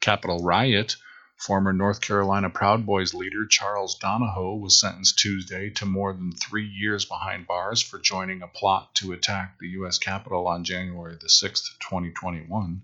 [0.00, 0.96] Capitol riot
[1.36, 6.66] Former North Carolina Proud Boys leader Charles Donohoe was sentenced Tuesday to more than three
[6.66, 9.98] years behind bars for joining a plot to attack the U.S.
[9.98, 12.82] Capitol on January the 6th, 2021.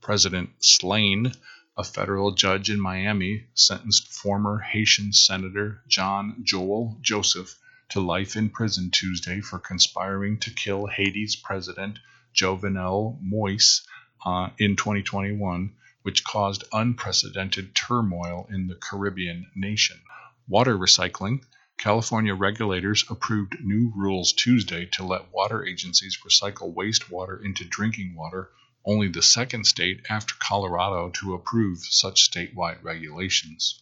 [0.00, 1.32] President Slain
[1.76, 7.58] a federal judge in Miami sentenced former Haitian Senator John Joel Joseph
[7.88, 11.98] to life in prison Tuesday for conspiring to kill Haiti's President
[12.32, 13.84] Jovenel Moise
[14.24, 19.98] uh, in 2021, which caused unprecedented turmoil in the Caribbean nation.
[20.46, 21.42] Water recycling.
[21.78, 28.50] California regulators approved new rules Tuesday to let water agencies recycle wastewater into drinking water
[28.84, 33.80] only the second state after Colorado to approve such statewide regulations.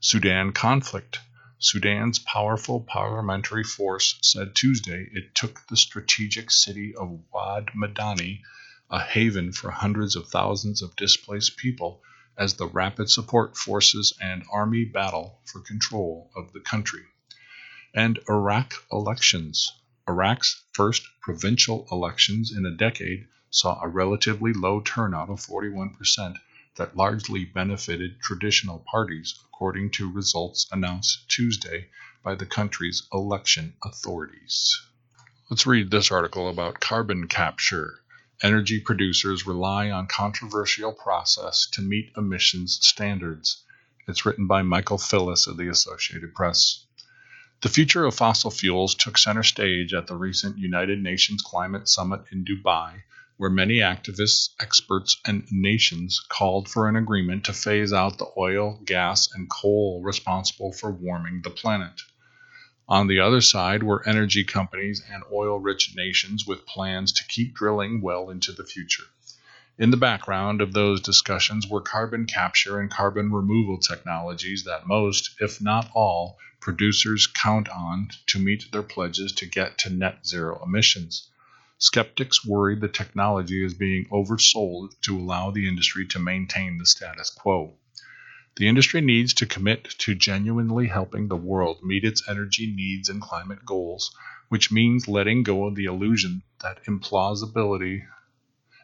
[0.00, 1.20] Sudan conflict.
[1.58, 8.40] Sudan's powerful parliamentary force said Tuesday it took the strategic city of Wad Madani,
[8.90, 12.02] a haven for hundreds of thousands of displaced people,
[12.36, 17.04] as the rapid support forces and army battle for control of the country.
[17.92, 19.72] And Iraq elections.
[20.08, 26.36] Iraq's first provincial elections in a decade saw a relatively low turnout of 41%
[26.76, 31.88] that largely benefited traditional parties, according to results announced Tuesday
[32.22, 34.80] by the country's election authorities.
[35.50, 38.00] Let's read this article about carbon capture.
[38.40, 43.64] Energy producers rely on controversial process to meet emissions standards.
[44.06, 46.86] It's written by Michael Phillis of the Associated Press.
[47.62, 52.26] The future of fossil fuels took center stage at the recent United Nations Climate Summit
[52.30, 53.02] in Dubai,
[53.38, 58.80] where many activists, experts, and nations called for an agreement to phase out the oil,
[58.84, 62.02] gas, and coal responsible for warming the planet.
[62.90, 67.52] On the other side were energy companies and oil rich nations with plans to keep
[67.52, 69.04] drilling well into the future.
[69.76, 75.36] In the background of those discussions were carbon capture and carbon removal technologies that most,
[75.38, 80.58] if not all, producers count on to meet their pledges to get to net zero
[80.64, 81.28] emissions.
[81.76, 87.28] Skeptics worry the technology is being oversold to allow the industry to maintain the status
[87.28, 87.76] quo.
[88.58, 93.22] The industry needs to commit to genuinely helping the world meet its energy needs and
[93.22, 94.10] climate goals,
[94.48, 98.08] which means letting go of the illusion that implausibility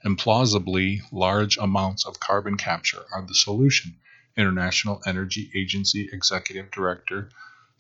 [0.05, 3.97] implausibly large amounts of carbon capture are the solution,
[4.37, 7.31] International Energy Agency Executive Director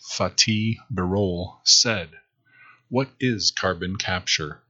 [0.00, 2.10] Fatih Birol said.
[2.88, 4.60] What is carbon capture?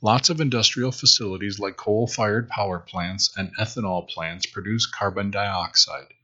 [0.00, 6.14] Lots of industrial facilities like coal fired power plants and ethanol plants produce carbon dioxide.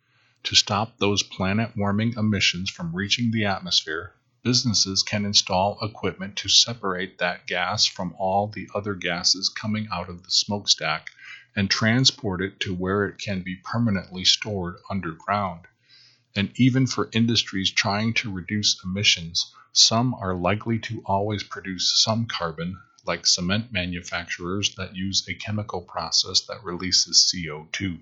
[0.44, 6.48] To stop those planet warming emissions from reaching the atmosphere, businesses can install equipment to
[6.48, 11.10] separate that gas from all the other gases coming out of the smokestack
[11.54, 15.66] and transport it to where it can be permanently stored underground.
[16.34, 22.24] And even for industries trying to reduce emissions, some are likely to always produce some
[22.24, 28.00] carbon like cement manufacturers that use a chemical process that releases CO2.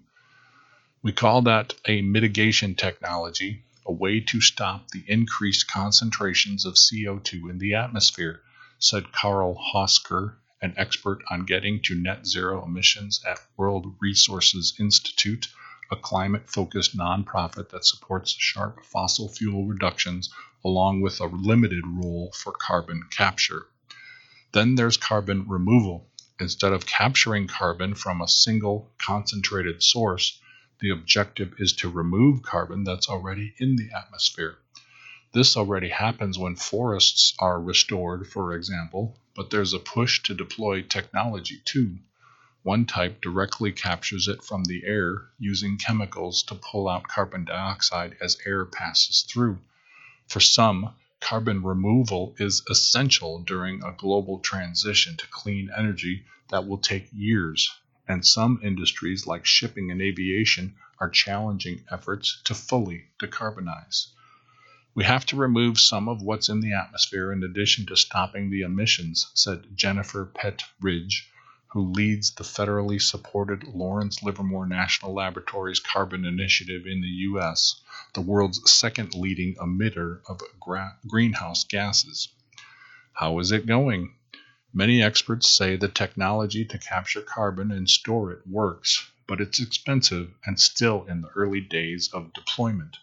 [1.01, 7.49] We call that a mitigation technology, a way to stop the increased concentrations of CO2
[7.49, 8.42] in the atmosphere,
[8.80, 15.46] said Karl Hausker, an expert on getting to net zero emissions at World Resources Institute,
[15.88, 20.34] a climate focused nonprofit that supports sharp fossil fuel reductions
[20.64, 23.68] along with a limited role for carbon capture.
[24.51, 26.11] Then there's carbon removal.
[26.40, 30.40] Instead of capturing carbon from a single concentrated source,
[30.81, 34.59] the objective is to remove carbon that's already in the atmosphere.
[35.33, 40.83] This already happens when forests are restored, for example, but there's a push to deploy
[40.83, 41.99] technology too.
[42.62, 48.16] One type directly captures it from the air using chemicals to pull out carbon dioxide
[48.20, 49.59] as air passes through.
[50.26, 56.79] For some, carbon removal is essential during a global transition to clean energy that will
[56.79, 57.70] take years,
[58.09, 64.09] and some industries like shipping and aviation are challenging efforts to fully decarbonize.
[64.94, 68.62] We have to remove some of what's in the atmosphere in addition to stopping the
[68.62, 71.30] emissions, said Jennifer Pett-Ridge,
[71.68, 77.80] who leads the federally supported Lawrence Livermore National Laboratories Carbon Initiative in the U.S.,
[78.14, 82.28] the world's second leading emitter of gra- greenhouse gases.
[83.12, 84.14] How is it going?
[84.75, 90.35] Many experts say the technology to capture carbon and store it works, but it's expensive
[90.45, 92.99] and still in the early days of deployment.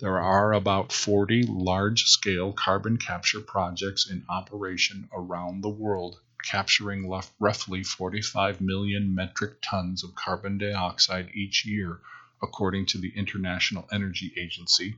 [0.00, 7.08] There are about 40 large scale carbon capture projects in operation around the world capturing
[7.38, 12.00] roughly 45 million metric tons of carbon dioxide each year,
[12.42, 14.96] according to the International Energy Agency.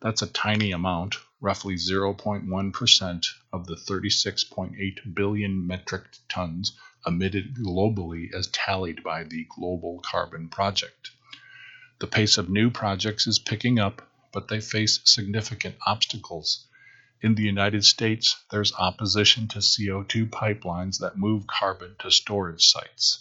[0.00, 6.72] That's a tiny amount, roughly 0.1% of the 36.8 billion metric tons
[7.06, 11.10] emitted globally as tallied by the Global Carbon Project.
[11.98, 16.66] The pace of new projects is picking up, but they face significant obstacles.
[17.20, 23.18] In the United States, there's opposition to CO2 pipelines that move carbon to storage sites.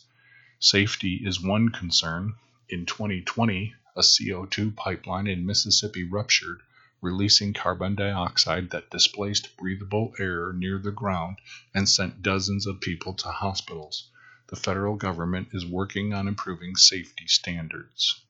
[0.59, 2.35] Safety is one concern.
[2.69, 6.61] In 2020, a CO2 pipeline in Mississippi ruptured,
[7.03, 11.37] releasing carbon dioxide that displaced breathable air near the ground
[11.75, 14.09] and sent dozens of people to hospitals.
[14.47, 18.21] The federal government is working on improving safety standards.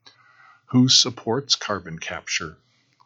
[0.71, 2.57] Who supports carbon capture?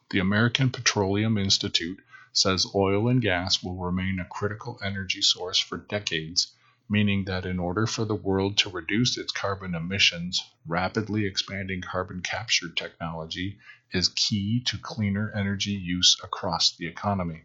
[0.10, 2.00] The American Petroleum Institute
[2.32, 6.54] says oil and gas will remain a critical energy source for decades,
[6.88, 12.22] meaning that in order for the world to reduce its carbon emissions, rapidly expanding carbon
[12.22, 13.60] capture technology
[13.92, 17.44] is key to cleaner energy use across the economy.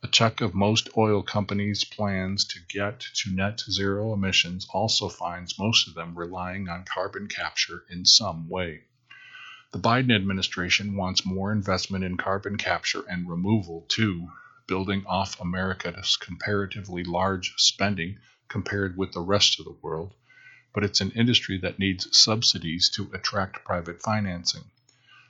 [0.00, 5.58] A check of most oil companies' plans to get to net zero emissions also finds
[5.58, 8.84] most of them relying on carbon capture in some way.
[9.72, 14.30] The Biden administration wants more investment in carbon capture and removal, too,
[14.68, 20.14] building off America's comparatively large spending compared with the rest of the world,
[20.72, 24.70] but it's an industry that needs subsidies to attract private financing.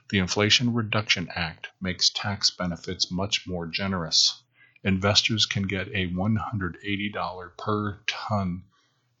[0.09, 4.41] The Inflation Reduction Act makes tax benefits much more generous.
[4.83, 8.63] Investors can get a $180 per ton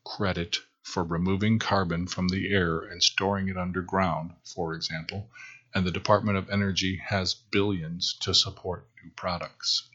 [0.03, 5.29] credit for removing carbon from the air and storing it underground, for example,
[5.75, 9.87] and the Department of Energy has billions to support new products.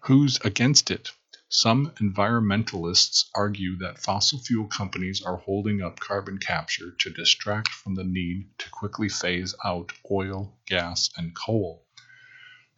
[0.00, 1.12] Who's against it?
[1.48, 7.94] Some environmentalists argue that fossil fuel companies are holding up carbon capture to distract from
[7.94, 11.86] the need to quickly phase out oil, gas, and coal.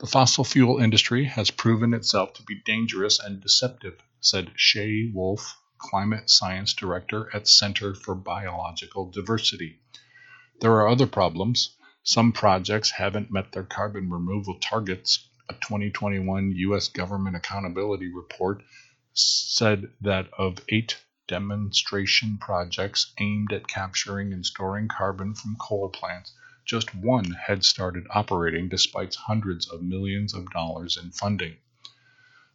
[0.01, 5.57] The fossil fuel industry has proven itself to be dangerous and deceptive, said Shaye Wolf,
[5.79, 9.81] Climate Science Director at Center for Biological Diversity.
[10.61, 11.75] There are other problems.
[12.03, 15.27] Some projects haven't met their carbon removal targets.
[15.51, 16.89] A 2021 U.S.
[16.89, 18.63] Government Accountability Report
[19.15, 26.33] said that of eight demonstration projects aimed at capturing and storing carbon from coal plants,
[26.67, 31.57] just one had started operating despite hundreds of millions of dollars in funding.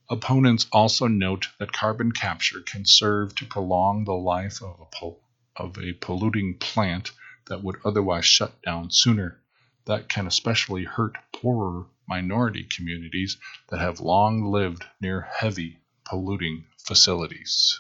[0.10, 5.24] Opponents also note that carbon capture can serve to prolong the life of a, pol-
[5.56, 7.12] of a polluting plant
[7.46, 9.42] that would otherwise shut down sooner.
[9.86, 13.38] That can especially hurt poorer minority communities
[13.70, 17.80] that have long lived near heavy polluting facilities.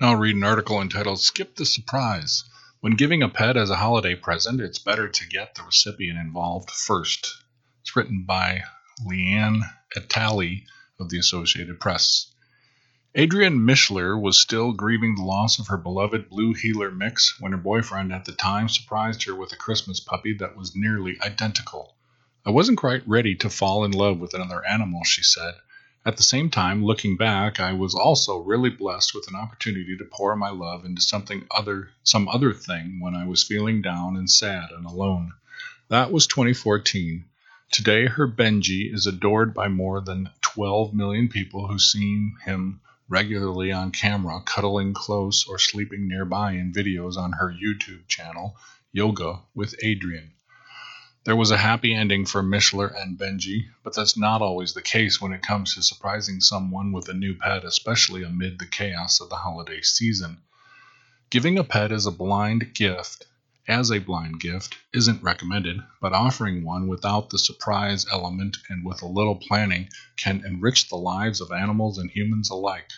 [0.00, 2.44] Now, I'll read an article entitled Skip the Surprise.
[2.80, 6.70] When giving a pet as a holiday present, it's better to get the recipient involved
[6.70, 7.36] first.
[7.82, 8.64] It's written by
[9.06, 9.62] Leanne
[9.96, 10.66] Italie
[10.98, 12.26] of the Associated Press.
[13.16, 17.58] Adriene Mishler was still grieving the loss of her beloved blue heeler mix when her
[17.58, 21.96] boyfriend at the time surprised her with a Christmas puppy that was nearly identical.
[22.46, 25.56] I wasn't quite ready to fall in love with another animal, she said.
[26.06, 30.06] At the same time, looking back, I was also really blessed with an opportunity to
[30.06, 34.30] pour my love into something other some other thing when I was feeling down and
[34.30, 35.34] sad and alone.
[35.90, 37.26] That was 2014.
[37.70, 42.80] Today her Benji is adored by more than 12 million people who see him
[43.10, 48.56] regularly on camera, cuddling close or sleeping nearby in videos on her YouTube channel,
[48.92, 50.30] Yoga with Adriene.
[51.24, 55.20] There was a happy ending for Mishler and Benji, but that's not always the case
[55.20, 59.28] when it comes to surprising someone with a new pet, especially amid the chaos of
[59.28, 60.38] the holiday season.
[61.28, 63.26] Giving a pet as a blind gift,
[63.68, 69.02] as a blind gift, isn't recommended, but offering one without the surprise element and with
[69.02, 72.90] a little planning can enrich the lives of animals and humans alike.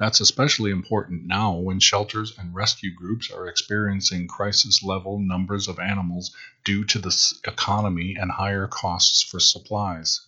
[0.00, 5.78] That's especially important now when shelters and rescue groups are experiencing crisis level numbers of
[5.78, 6.34] animals
[6.64, 10.22] due to the economy and higher costs for supplies.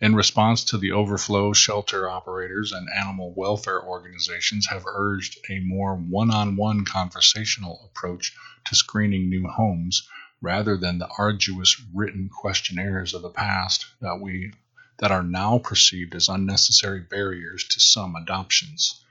[0.00, 5.96] In response to the overflow, shelter operators and animal welfare organizations have urged a more
[5.96, 8.34] one on one conversational approach
[8.64, 10.08] to screening new homes
[10.40, 14.54] rather than the arduous written questionnaires of the past that we
[14.98, 19.02] that are now perceived as unnecessary barriers to some adoptions.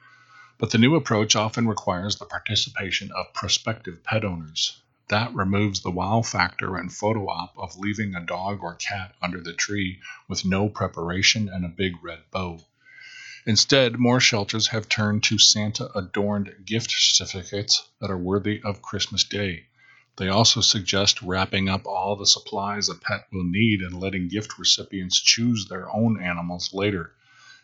[0.58, 4.80] But the new approach often requires the participation of prospective pet owners.
[5.10, 9.42] That removes the wow factor and photo op of leaving a dog or cat under
[9.42, 12.64] the tree with no preparation and a big red bow.
[13.46, 19.26] Instead, more shelters have turned to Santa adorned gift certificates that are worthy of Christmas
[19.26, 19.66] Day.
[20.16, 24.60] They also suggest wrapping up all the supplies a pet will need and letting gift
[24.60, 27.16] recipients choose their own animals later.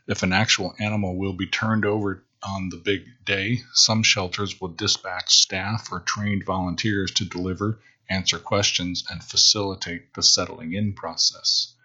[0.07, 4.69] If an actual animal will be turned over on the big day, some shelters will
[4.69, 11.75] dispatch staff or trained volunteers to deliver, answer questions, and facilitate the settling in process.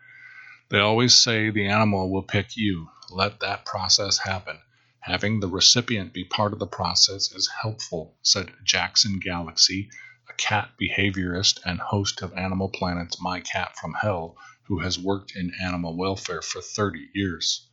[0.71, 2.89] They always say the animal will pick you.
[3.11, 4.59] Let that process happen.
[5.01, 9.91] Having the recipient be part of the process is helpful, said Jackson Galaxy,
[10.37, 15.53] cat behaviorist and host of Animal Planet's My Cat from Hell, who has worked in
[15.63, 17.69] animal welfare for 30 years.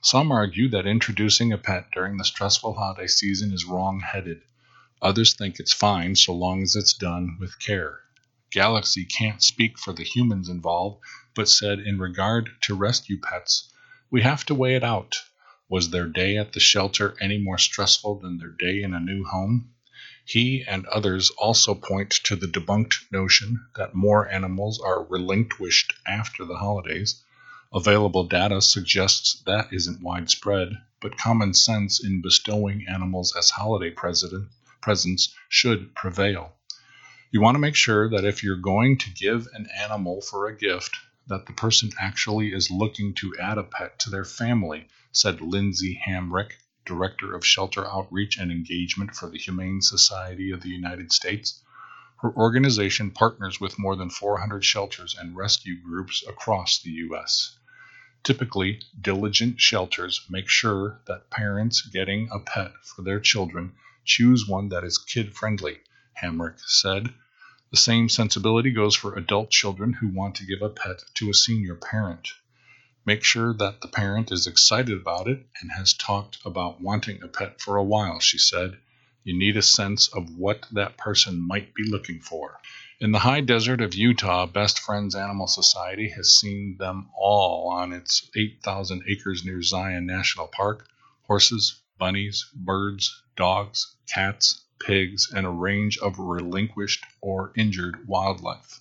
[0.00, 4.42] Some argue that introducing a pet during the stressful holiday season is wrong headed.
[5.02, 8.00] Others think it's fine so long as it's done with care.
[8.50, 11.04] Galaxy can't speak for the humans involved,
[11.34, 13.72] but said in regard to rescue pets,
[14.10, 15.20] we have to weigh it out.
[15.68, 19.24] Was their day at the shelter any more stressful than their day in a new
[19.24, 19.74] home?
[20.30, 26.44] He and others also point to the debunked notion that more animals are relinquished after
[26.44, 27.22] the holidays.
[27.72, 33.90] Available data suggests that isn't widespread, but common sense in bestowing animals as holiday
[34.82, 36.52] presents should prevail.
[37.30, 40.54] You want to make sure that if you're going to give an animal for a
[40.54, 40.94] gift,
[41.28, 45.98] that the person actually is looking to add a pet to their family, said Lindsay
[46.06, 46.52] Hamrick,
[46.88, 51.62] Director of Shelter Outreach and Engagement for the Humane Society of the United States.
[52.22, 57.58] Her organization partners with more than 400 shelters and rescue groups across the U.S.
[58.22, 63.74] Typically, diligent shelters make sure that parents getting a pet for their children
[64.06, 65.80] choose one that is kid friendly,
[66.22, 67.12] Hamrick said.
[67.70, 71.34] The same sensibility goes for adult children who want to give a pet to a
[71.34, 72.28] senior parent.
[73.08, 77.26] Make sure that the parent is excited about it and has talked about wanting a
[77.26, 78.76] pet for a while, she said.
[79.24, 82.60] You need a sense of what that person might be looking for.
[83.00, 87.94] In the high desert of Utah, Best Friends Animal Society has seen them all on
[87.94, 90.86] its 8,000 acres near Zion National Park
[91.22, 98.80] horses, bunnies, birds, dogs, cats, pigs, and a range of relinquished or injured wildlife.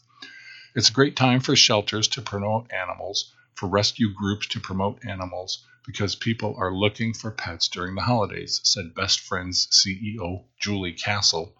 [0.75, 5.65] It's a great time for shelters to promote animals for rescue groups to promote animals
[5.83, 11.55] because people are looking for pets during the holidays, said Best Friends CEO Julie Castle.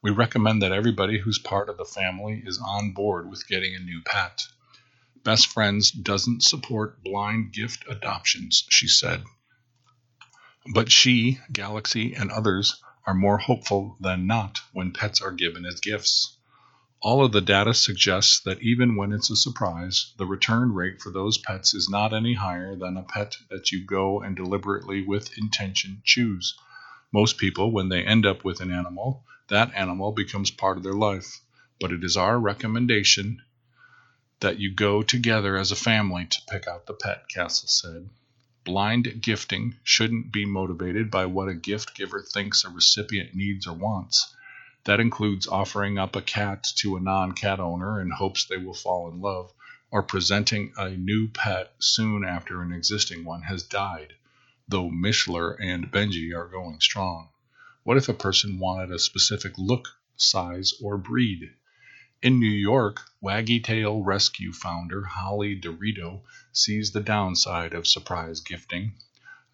[0.00, 3.78] We recommend that everybody who's part of the family is on board with getting a
[3.78, 4.46] new pet.
[5.22, 9.22] Best Friends doesn't support blind gift adoptions, she said.
[10.72, 15.80] But she, Galaxy, and others are more hopeful than not when pets are given as
[15.80, 16.33] gifts.
[17.04, 21.10] All of the data suggests that even when it's a surprise, the return rate for
[21.10, 25.36] those pets is not any higher than a pet that you go and deliberately with
[25.36, 26.54] intention choose.
[27.12, 30.94] Most people, when they end up with an animal, that animal becomes part of their
[30.94, 31.42] life.
[31.78, 33.42] But it is our recommendation
[34.40, 38.08] that you go together as a family to pick out the pet, Castle said.
[38.64, 43.74] Blind gifting shouldn't be motivated by what a gift giver thinks a recipient needs or
[43.74, 44.34] wants.
[44.86, 48.74] That includes offering up a cat to a non cat owner in hopes they will
[48.74, 49.50] fall in love,
[49.90, 54.12] or presenting a new pet soon after an existing one has died,
[54.68, 57.30] though Mishler and Benji are going strong.
[57.82, 61.54] What if a person wanted a specific look, size, or breed?
[62.20, 68.92] In New York, Waggy Tail Rescue founder Holly Dorito sees the downside of surprise gifting.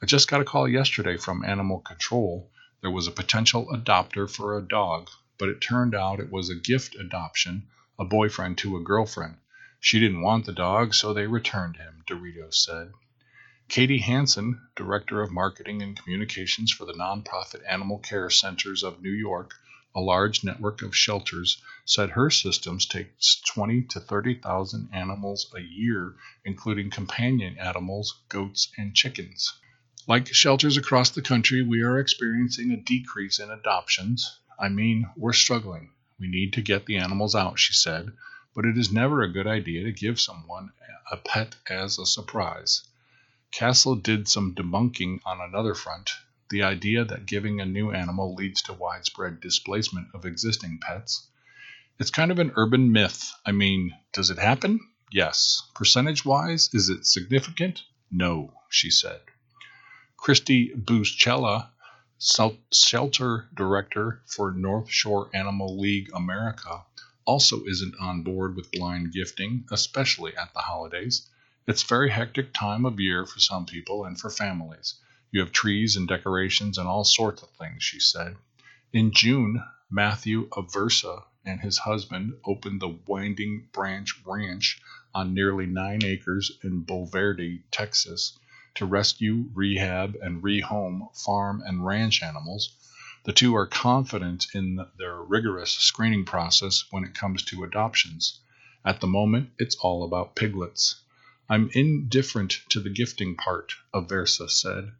[0.03, 2.51] I just got a call yesterday from Animal Control.
[2.81, 5.09] There was a potential adopter for a dog,
[5.41, 7.67] but it turned out it was a gift adoption,
[7.99, 9.35] a boyfriend to a girlfriend.
[9.81, 12.93] She didn't want the dog, so they returned him, Doritos said.
[13.67, 19.13] Katie Hansen, Director of Marketing and Communications for the nonprofit Animal Care Centers of New
[19.13, 19.55] York,
[19.95, 23.09] a large network of shelters, said her systems take
[23.47, 29.55] 20 to 30,000 animals a year, including companion animals, goats, and chickens.
[30.07, 34.39] Like shelters across the country, we are experiencing a decrease in adoptions.
[34.61, 35.91] I mean, we're struggling.
[36.19, 38.13] We need to get the animals out, she said,
[38.55, 40.71] but it is never a good idea to give someone
[41.11, 42.85] a pet as a surprise.
[43.51, 46.11] Castle did some debunking on another front
[46.51, 51.27] the idea that giving a new animal leads to widespread displacement of existing pets.
[51.99, 53.33] It's kind of an urban myth.
[53.47, 54.81] I mean, does it happen?
[55.13, 55.63] Yes.
[55.75, 57.83] Percentage wise, is it significant?
[58.11, 59.21] No, she said.
[60.17, 61.69] Christy Buscella,
[62.71, 66.85] shelter director for North Shore Animal League America,
[67.25, 71.31] also isn't on board with blind gifting, especially at the holidays.
[71.67, 74.97] It's a very hectic time of year for some people and for families.
[75.31, 78.37] You have trees and decorations and all sorts of things, she said.
[78.93, 84.83] In June, Matthew Aversa and his husband opened the Winding Branch Ranch
[85.15, 88.39] on nearly nine acres in Bulverde, Texas,
[88.77, 92.75] to rescue, rehab, and rehome farm and ranch animals.
[93.25, 98.41] The two are confident in their rigorous screening process when it comes to adoptions.
[98.85, 101.03] At the moment, it's all about piglets.
[101.49, 104.93] I'm indifferent to the gifting part, Aversa said.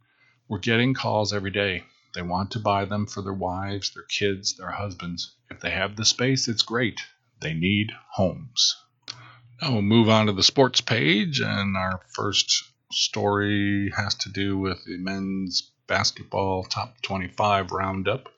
[0.47, 1.85] We're getting calls every day.
[2.13, 5.33] They want to buy them for their wives, their kids, their husbands.
[5.49, 7.01] If they have the space, it's great.
[7.39, 8.75] They need homes.
[9.61, 14.57] Now we'll move on to the sports page, and our first story has to do
[14.57, 18.29] with the men's basketball top 25 roundup.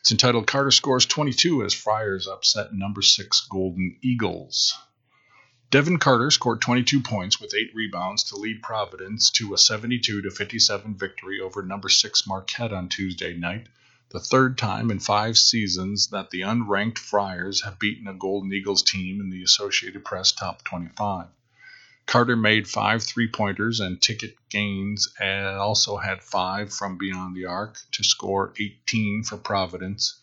[0.00, 4.76] It's entitled Carter Scores 22 as Friars upset number 6 Golden Eagles.
[5.70, 10.94] Devin Carter scored 22 points with 8 rebounds to lead Providence to a 72 57
[10.94, 13.66] victory over number 6 Marquette on Tuesday night,
[14.10, 18.82] the third time in 5 seasons that the unranked Friars have beaten a Golden Eagles
[18.82, 21.26] team in the Associated Press top 25.
[22.06, 27.46] Carter made five three pointers and Ticket Gaines and also had five from beyond the
[27.46, 30.20] arc to score 18 for Providence,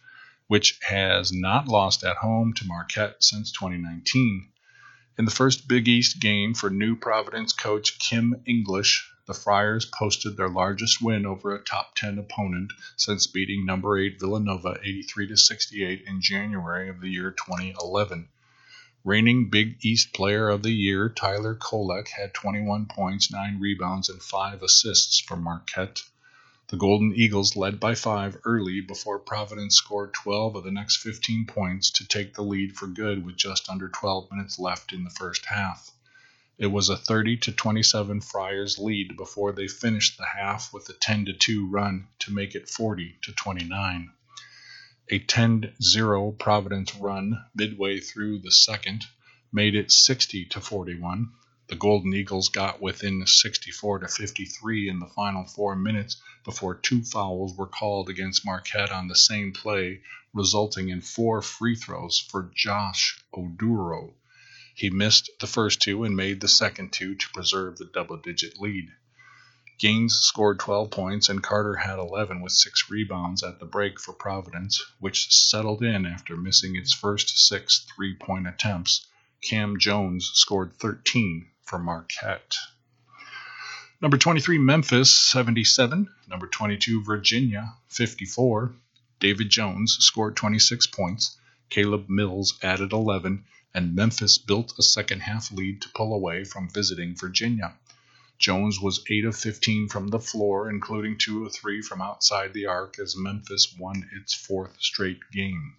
[0.48, 4.50] which has not lost at home to Marquette since 2019.
[5.18, 10.38] In the first Big East game for New Providence coach Kim English, the Friars posted
[10.38, 16.04] their largest win over a top 10 opponent since beating number 8 Villanova 83 68
[16.08, 18.30] in January of the year 2011.
[19.06, 24.22] Reigning Big East Player of the Year Tyler Kolek had 21 points, 9 rebounds, and
[24.22, 26.04] 5 assists for Marquette.
[26.70, 31.46] The Golden Eagles led by five early before Providence scored 12 of the next 15
[31.48, 35.10] points to take the lead for good with just under 12 minutes left in the
[35.10, 35.92] first half.
[36.58, 40.94] It was a 30 to 27 Friars lead before they finished the half with a
[40.94, 44.14] 10 to 2 run to make it 40 to 29.
[45.10, 49.06] A 10 0 Providence run midway through the second
[49.52, 51.30] made it 60 to 41.
[51.68, 57.04] The Golden Eagles got within 64 to 53 in the final four minutes before two
[57.04, 60.00] fouls were called against Marquette on the same play,
[60.34, 64.14] resulting in four free throws for Josh Oduro.
[64.74, 68.58] He missed the first two and made the second two to preserve the double digit
[68.58, 68.90] lead.
[69.80, 74.14] Gaines scored 12 points and Carter had 11 with six rebounds at the break for
[74.14, 79.08] Providence, which settled in after missing its first six three point attempts.
[79.42, 82.56] Cam Jones scored 13 for Marquette.
[84.00, 86.10] Number 23, Memphis, 77.
[86.28, 88.74] Number 22, Virginia, 54.
[89.20, 91.38] David Jones scored 26 points.
[91.70, 96.70] Caleb Mills added 11, and Memphis built a second half lead to pull away from
[96.70, 97.76] visiting Virginia.
[98.40, 102.66] Jones was 8 of 15 from the floor, including 2 of 3 from outside the
[102.66, 105.76] arc as Memphis won its fourth straight game.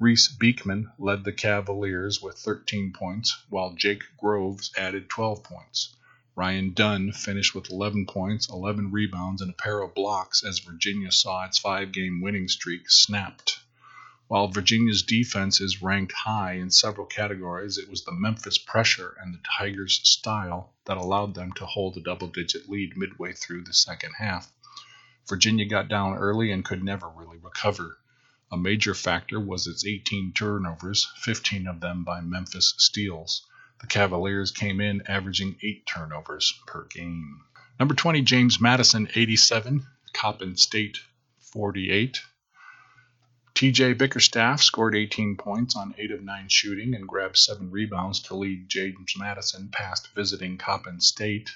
[0.00, 5.94] Reece Beekman led the Cavaliers with 13 points, while Jake Groves added 12 points.
[6.36, 11.12] Ryan Dunn finished with 11 points, 11 rebounds, and a pair of blocks as Virginia
[11.12, 13.60] saw its five game winning streak snapped.
[14.26, 19.34] While Virginia's defense is ranked high in several categories, it was the Memphis pressure and
[19.34, 23.74] the Tigers' style that allowed them to hold a double digit lead midway through the
[23.74, 24.50] second half.
[25.28, 27.98] Virginia got down early and could never really recover.
[28.50, 33.46] A major factor was its 18 turnovers, 15 of them by Memphis steals.
[33.80, 37.40] The Cavaliers came in averaging 8 turnovers per game.
[37.78, 39.86] Number 20, James Madison, 87.
[40.14, 40.98] Coppin State,
[41.40, 42.22] 48.
[43.64, 48.36] TJ Bickerstaff scored 18 points on 8 of 9 shooting and grabbed 7 rebounds to
[48.36, 51.50] lead James Madison past visiting Coppin State.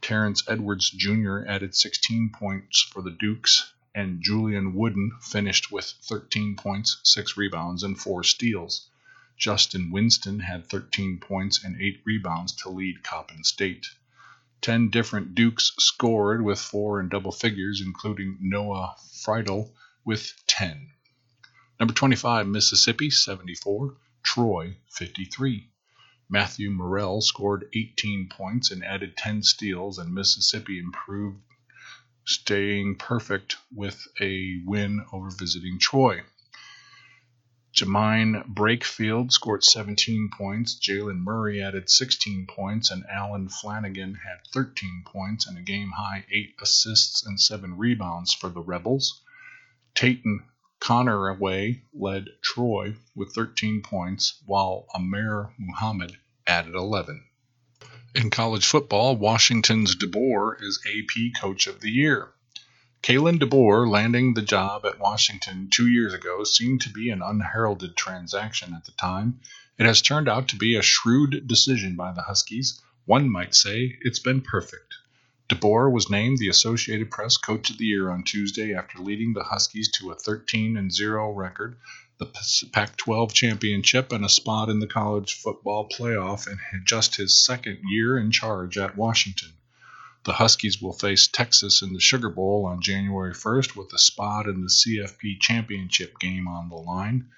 [0.00, 1.46] Terrence Edwards Jr.
[1.46, 7.84] added 16 points for the Dukes, and Julien Wooden finished with 13 points, 6 rebounds,
[7.84, 8.88] and 4 steals.
[9.38, 13.86] Justin Winston had 13 points and 8 rebounds to lead Coppin State.
[14.60, 19.70] Ten different Dukes scored with four in double figures, including Noah Freidel
[20.04, 20.90] with 10.
[21.78, 23.96] Number 25, Mississippi, 74.
[24.22, 25.68] Troy, 53.
[26.28, 31.38] Matthew Murrell scored 18 points and added 10 steals, and Mississippi improved,
[32.24, 36.22] staying perfect with a win over visiting Troy.
[37.74, 40.80] Jaemyn Brakefield scored 17 points.
[40.80, 46.24] Jalen Murray added 16 points, and Allen Flanigan had 13 points and a game high
[46.30, 49.20] 8 assists and 7 rebounds for the Rebels.
[49.94, 50.42] Tayton
[50.80, 56.16] Conerway led Troy with 13 points, while Aamer Muhammad
[56.46, 57.24] added 11.
[58.14, 62.32] In college football, Washington's DeBoer is AP Coach of the Year.
[63.02, 67.94] Kalen DeBoer landing the job at Washington two years ago seemed to be an unheralded
[67.96, 69.40] transaction at the time.
[69.78, 72.80] It has turned out to be a shrewd decision by the Huskies.
[73.04, 74.85] One might say it's been perfect.
[75.48, 79.44] DeBoer was named the Associated Press Coach of the Year on Tuesday after leading the
[79.44, 81.76] Huskies to a 13 and 0 record,
[82.18, 82.26] the
[82.72, 88.18] Pac-12 championship, and a spot in the college football playoff in just his second year
[88.18, 89.52] in charge at Washington.
[90.24, 94.48] The Huskies will face Texas in the Sugar Bowl on January 1st with a spot
[94.48, 97.28] in the CFP championship game on the line.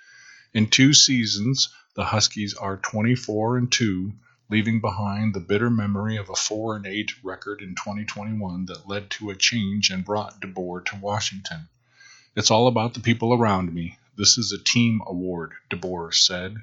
[0.55, 4.15] In two seasons, the Huskies are 24 and 2
[4.51, 9.11] leaving behind the bitter memory of a 4 and 8 record in 2021 that led
[9.11, 11.69] to a change and brought DeBoer to Washington.
[12.35, 13.99] It's all about the people around me.
[14.17, 16.57] This is a team award, DeBoer said.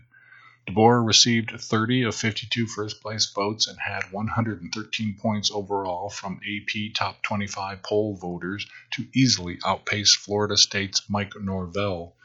[0.68, 6.96] DeBoer received 30 of 52 first place votes and had 113 points overall from AP
[6.96, 12.16] top 25 poll voters to easily outpace Florida State's Mike Norvell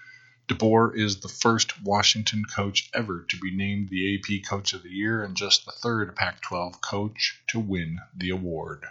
[0.48, 4.90] DeBoer is the first Washington coach ever to be named the AP Coach of the
[4.90, 8.86] Year and just the third Pac 12 coach to win the award.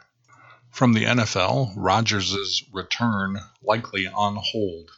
[0.71, 4.91] From the NFL, Rodgers' return likely on hold.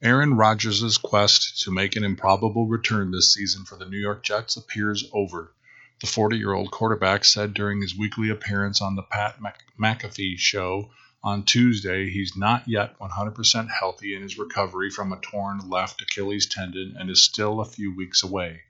[0.00, 4.56] Aaron Rodgers' quest to make an improbable return this season for the New York Jets
[4.56, 5.52] appears over.
[6.00, 9.40] The 40 year old quarterback said during his weekly appearance on the Pat
[9.78, 10.90] McAfee show
[11.24, 16.46] on Tuesday, he's not yet 100% healthy in his recovery from a torn left Achilles
[16.46, 18.60] tendon and is still a few weeks away.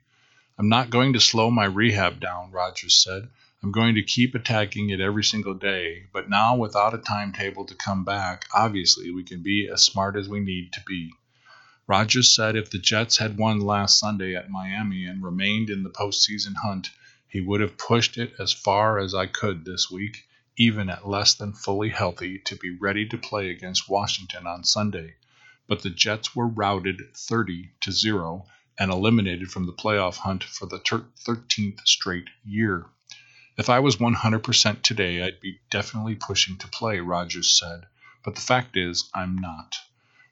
[0.57, 3.29] I'm not going to slow my rehab down, Rodgers said.
[3.61, 7.75] I'm going to keep attacking it every single day, but now without a timetable to
[7.75, 11.13] come back, obviously we can be as smart as we need to be.
[11.85, 15.89] Rodgers said if the Jets had won last Sunday at Miami and remained in the
[15.91, 16.89] postseason hunt,
[17.27, 20.25] he would have pushed it as far as I could this week
[20.59, 25.15] even at less than fully healthy, to be ready to play against Washington on Sunday.
[25.67, 28.45] But the Jets were routed 30 to 0
[28.77, 32.85] and eliminated from the playoff hunt for the 13th straight year.
[33.57, 37.85] If I was 100% today, I'd be definitely pushing to play, Rodgers said.
[38.25, 39.77] But the fact is, I'm not.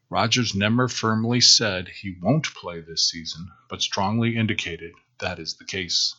[0.09, 5.65] Rodgers never firmly said he won't play this season, but strongly indicated that is the
[5.65, 6.15] case.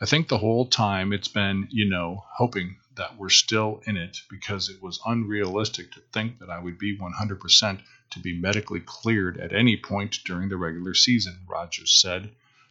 [0.00, 4.18] I think the whole time it's been, you know, hoping that we're still in it
[4.30, 9.38] because it was unrealistic to think that I would be 100% to be medically cleared
[9.38, 12.30] at any point during the regular season, Rodgers said.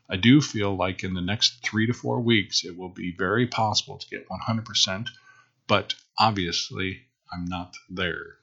[0.09, 3.47] I do feel like in the next three to four weeks it will be very
[3.47, 5.09] possible to get 100%,
[5.67, 7.01] but obviously
[7.31, 8.37] I'm not there.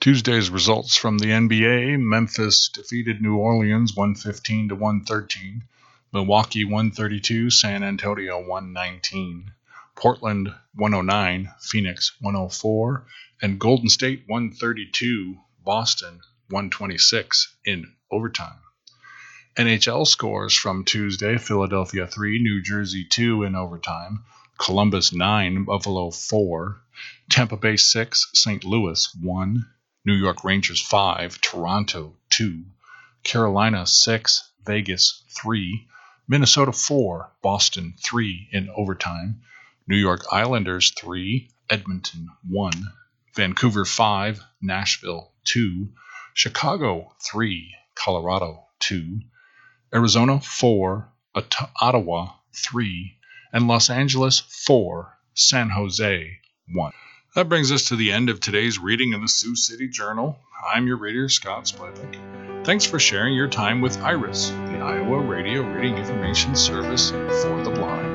[0.00, 5.64] Tuesday's results from the NBA Memphis defeated New Orleans 115 to 113.
[6.12, 9.52] Milwaukee 132, San Antonio 119.
[9.96, 13.06] Portland 109, Phoenix 104,
[13.40, 16.20] and Golden State 132, Boston
[16.50, 18.58] 126 in overtime.
[19.56, 24.22] NHL scores from Tuesday Philadelphia 3, New Jersey 2 in overtime,
[24.58, 26.78] Columbus 9, Buffalo 4,
[27.30, 28.64] Tampa Bay 6, St.
[28.64, 29.66] Louis 1,
[30.04, 32.64] New York Rangers 5, Toronto 2,
[33.22, 35.88] Carolina 6, Vegas 3,
[36.28, 39.40] Minnesota 4, Boston 3 in overtime,
[39.88, 42.72] New York Islanders 3, Edmonton 1,
[43.34, 45.88] Vancouver 5, Nashville 2,
[46.34, 49.20] Chicago 3, Colorado 2,
[49.94, 51.08] Arizona 4,
[51.80, 53.16] Ottawa 3,
[53.52, 56.92] and Los Angeles 4, San Jose 1.
[57.36, 60.38] That brings us to the end of today's reading of the Sioux City Journal.
[60.68, 62.64] I'm your reader, Scott Spivak.
[62.64, 67.70] Thanks for sharing your time with IRIS, the Iowa Radio Reading Information Service for the
[67.70, 68.05] Blind.